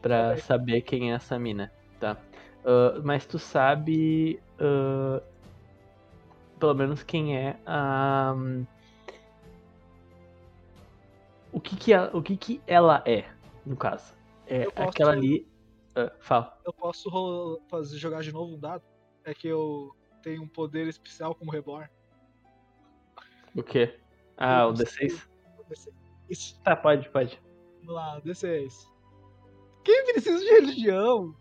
pra 0.00 0.30
Ok. 0.32 0.42
saber 0.42 0.82
quem 0.82 1.10
é 1.12 1.14
essa 1.16 1.38
mina, 1.38 1.72
tá? 1.98 2.16
Ah, 2.64 3.00
mas 3.02 3.26
tu 3.26 3.38
sabe 3.38 4.40
ah, 4.58 5.20
pelo 6.58 6.74
menos 6.74 7.02
quem 7.02 7.36
é 7.36 7.56
a 7.66 8.34
o 11.52 11.60
que 11.60 11.74
que 11.76 11.92
ela, 11.92 12.16
o 12.16 12.22
que 12.22 12.36
que 12.36 12.60
ela 12.66 13.02
é, 13.06 13.24
no 13.66 13.76
caso. 13.76 14.14
É 14.46 14.66
posso- 14.70 14.88
aquela 14.90 15.12
ali. 15.12 15.46
ah, 15.96 16.12
fala. 16.20 16.56
Eu 16.64 16.72
posso 16.72 17.60
fazer, 17.68 17.98
jogar 17.98 18.22
de 18.22 18.30
novo 18.32 18.54
um 18.54 18.60
dado? 18.60 18.82
É 19.24 19.34
que 19.34 19.48
eu 19.48 19.90
tenho 20.22 20.42
um 20.42 20.48
poder 20.48 20.86
especial 20.86 21.34
como 21.34 21.50
Reborn. 21.50 21.88
O 23.54 23.62
quê? 23.62 23.98
Ah, 24.36 24.66
o 24.66 24.70
consigo- 24.70 24.90
D6? 25.14 25.28
Isso. 26.28 26.60
Tá, 26.62 26.76
pode, 26.76 27.08
pode. 27.10 27.40
Vamos 27.80 27.94
lá, 27.94 28.20
D6. 28.20 28.88
Quem 29.84 30.04
precisa 30.04 30.38
de 30.38 30.50
religião? 30.50 31.34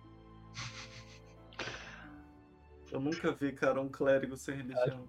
Eu 2.91 2.99
nunca 2.99 3.31
vi, 3.33 3.51
cara, 3.51 3.79
um 3.79 3.89
clérigo 3.89 4.35
sem 4.35 4.55
religião. 4.55 5.07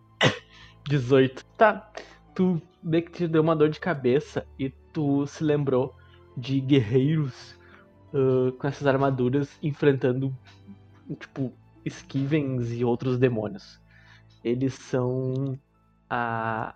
18. 0.86 1.44
Tá. 1.56 1.90
Tu 2.34 2.60
vê 2.82 3.02
que 3.02 3.10
te 3.10 3.28
deu 3.28 3.42
uma 3.42 3.56
dor 3.56 3.70
de 3.70 3.80
cabeça 3.80 4.46
e 4.58 4.68
tu 4.92 5.26
se 5.26 5.42
lembrou 5.42 5.96
de 6.36 6.60
guerreiros 6.60 7.58
ah, 8.12 8.52
com 8.58 8.66
essas 8.66 8.86
armaduras 8.86 9.48
enfrentando, 9.62 10.36
tipo, 11.18 11.52
Skivens 11.84 12.72
e 12.72 12.84
outros 12.84 13.18
demônios. 13.18 13.80
Eles 14.44 14.74
são 14.74 15.58
a. 16.08 16.74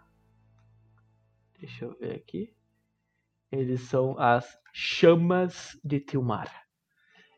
Deixa 1.58 1.84
eu 1.84 1.96
ver 1.98 2.16
aqui. 2.16 2.54
Eles 3.50 3.82
são 3.82 4.18
as 4.18 4.58
Chamas 4.72 5.78
de 5.84 6.00
Tilmar. 6.00 6.50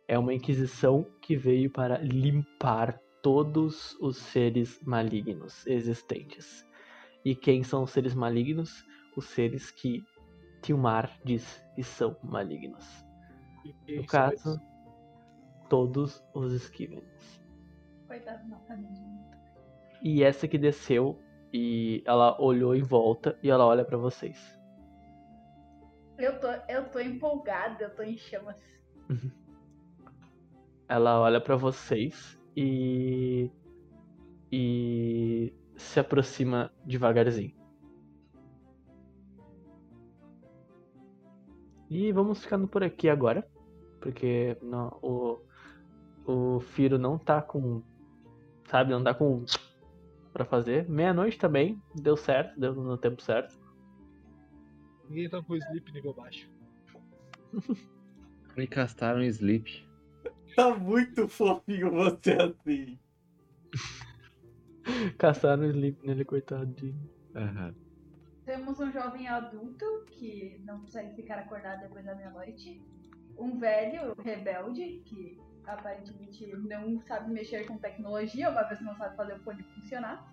É 0.08 0.18
uma 0.18 0.32
inquisição 0.32 1.04
que 1.20 1.36
veio 1.36 1.70
para 1.70 1.98
limpar 1.98 2.98
todos 3.22 3.94
os 4.00 4.16
seres 4.16 4.80
malignos 4.82 5.66
existentes. 5.66 6.66
E 7.24 7.34
quem 7.34 7.62
são 7.62 7.82
os 7.82 7.90
seres 7.90 8.14
malignos? 8.14 8.84
Os 9.16 9.26
seres 9.26 9.70
que 9.70 10.04
Tilmar 10.62 11.20
diz 11.24 11.62
que 11.74 11.82
são 11.82 12.16
malignos. 12.22 12.86
No 13.88 14.06
caso, 14.06 14.60
todos 15.68 16.24
os 16.34 16.52
Skivens. 16.52 17.45
Coitado 18.16 18.48
menina. 18.70 19.28
E 20.02 20.22
essa 20.22 20.48
que 20.48 20.56
desceu 20.56 21.20
e 21.52 22.02
ela 22.06 22.40
olhou 22.40 22.74
em 22.74 22.82
volta 22.82 23.38
e 23.42 23.50
ela 23.50 23.66
olha 23.66 23.84
pra 23.84 23.98
vocês. 23.98 24.58
Eu 26.18 26.40
tô, 26.40 26.46
eu 26.66 26.88
tô 26.88 26.98
empolgada, 26.98 27.84
eu 27.84 27.94
tô 27.94 28.02
em 28.02 28.16
chamas. 28.16 28.56
Ela 30.88 31.20
olha 31.20 31.40
pra 31.40 31.56
vocês 31.56 32.40
e 32.56 33.50
e 34.50 35.52
se 35.76 36.00
aproxima 36.00 36.72
devagarzinho. 36.84 37.54
E 41.90 42.12
vamos 42.12 42.42
ficando 42.42 42.68
por 42.68 42.82
aqui 42.84 43.08
agora, 43.08 43.46
porque 44.00 44.56
não, 44.62 44.96
o 45.02 45.40
o 46.26 46.60
Firo 46.60 46.98
não 46.98 47.18
tá 47.18 47.40
com 47.40 47.82
sabe, 48.68 48.92
não 48.92 49.02
tá 49.02 49.14
com 49.14 49.44
pra 50.32 50.44
fazer. 50.44 50.88
Meia-noite 50.88 51.38
também, 51.38 51.82
deu 51.94 52.16
certo, 52.16 52.58
deu 52.58 52.74
no 52.74 52.98
tempo 52.98 53.22
certo. 53.22 53.58
Ninguém 55.08 55.30
tá 55.30 55.42
com 55.42 55.56
sleep 55.56 55.92
nível 55.92 56.12
baixo. 56.12 56.50
Me 58.56 58.66
castaram 58.66 59.22
sleep. 59.22 59.86
Tá 60.54 60.74
muito 60.74 61.28
fofinho 61.28 61.90
você 61.90 62.32
assim. 62.32 62.98
Caçaram 65.18 65.64
o 65.64 65.66
sleep 65.66 66.06
nele, 66.06 66.24
coitadinho. 66.24 67.10
Aham. 67.34 67.74
Temos 68.44 68.78
um 68.78 68.90
jovem 68.92 69.26
adulto 69.26 69.84
que 70.06 70.62
não 70.64 70.80
consegue 70.80 71.14
ficar 71.14 71.38
acordado 71.38 71.80
depois 71.80 72.04
da 72.04 72.14
meia-noite. 72.14 72.80
Um 73.36 73.58
velho 73.58 74.14
rebelde 74.22 75.02
que 75.04 75.38
aparentemente 75.66 76.46
não 76.56 77.00
sabe 77.00 77.30
mexer 77.32 77.66
com 77.66 77.78
tecnologia, 77.78 78.50
uma 78.50 78.62
vez 78.62 78.78
que 78.78 78.84
não 78.84 78.96
sabe 78.96 79.16
fazer 79.16 79.34
o 79.34 79.40
fone 79.40 79.62
funcionar. 79.74 80.32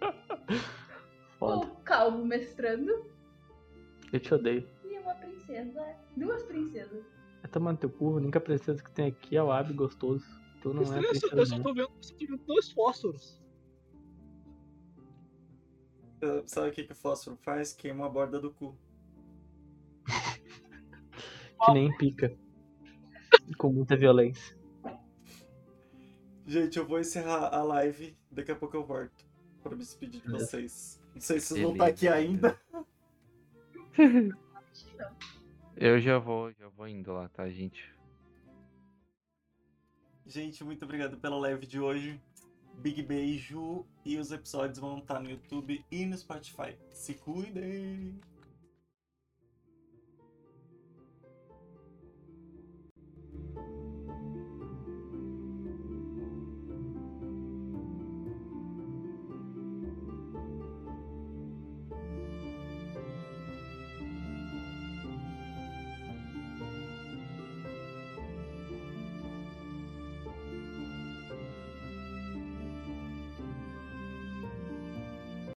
Foda. 1.38 1.66
O 1.66 1.76
calvo 1.82 2.24
mestrando. 2.24 3.06
Eu 4.12 4.20
te 4.20 4.34
odeio. 4.34 4.68
E 4.84 4.98
uma 4.98 5.14
princesa. 5.14 5.96
Duas 6.16 6.42
princesas. 6.44 7.04
É 7.42 7.46
tomando 7.46 7.78
teu 7.78 7.90
cu, 7.90 8.14
a 8.14 8.16
única 8.16 8.40
princesa 8.40 8.82
que 8.82 8.90
tem 8.90 9.06
aqui 9.08 9.36
é 9.36 9.42
o 9.42 9.52
Ab 9.52 9.72
gostoso. 9.72 10.26
Tu 10.62 10.72
não 10.72 10.80
é 10.80 10.84
Estranho, 10.84 11.04
eu, 11.04 11.14
só, 11.14 11.28
princesa 11.28 11.40
eu 11.40 11.46
só 11.46 11.62
tô 11.62 11.74
vendo, 11.74 11.92
só 12.00 12.14
tô 12.14 12.26
vendo 12.26 12.44
dois 12.44 12.72
fósforos. 12.72 13.42
Sabe 16.46 16.68
o 16.70 16.72
que, 16.72 16.84
que 16.84 16.92
o 16.92 16.96
fósforo 16.96 17.36
faz? 17.36 17.72
Queima 17.72 18.06
a 18.06 18.08
borda 18.08 18.40
do 18.40 18.50
cu. 18.52 18.76
Que 21.64 21.72
nem 21.72 21.96
pica. 21.96 22.36
Com 23.56 23.72
muita 23.72 23.96
violência. 23.96 24.56
Gente, 26.46 26.78
eu 26.78 26.86
vou 26.86 27.00
encerrar 27.00 27.48
a 27.54 27.62
live. 27.62 28.16
Daqui 28.30 28.52
a 28.52 28.56
pouco 28.56 28.76
eu 28.76 28.84
volto. 28.84 29.24
Pra 29.62 29.72
me 29.72 29.78
despedir 29.78 30.20
de 30.20 30.30
vocês. 30.30 31.02
Não 31.14 31.20
sei 31.20 31.40
se 31.40 31.46
vocês 31.48 31.62
vão 31.62 31.72
estar 31.72 31.86
Beleza. 31.86 32.06
aqui 32.06 32.08
ainda. 32.08 32.60
Eu 35.76 36.00
já 36.00 36.18
vou, 36.18 36.52
já 36.52 36.68
vou 36.68 36.86
indo 36.86 37.12
lá, 37.12 37.28
tá, 37.28 37.48
gente? 37.48 37.92
Gente, 40.24 40.62
muito 40.64 40.84
obrigado 40.84 41.16
pela 41.18 41.36
live 41.36 41.66
de 41.66 41.80
hoje. 41.80 42.20
Big 42.74 43.02
beijo. 43.02 43.84
E 44.04 44.18
os 44.18 44.30
episódios 44.30 44.78
vão 44.78 44.98
estar 44.98 45.20
no 45.20 45.30
YouTube 45.30 45.84
e 45.90 46.06
no 46.06 46.16
Spotify. 46.16 46.76
Se 46.92 47.14
cuidem! 47.14 48.20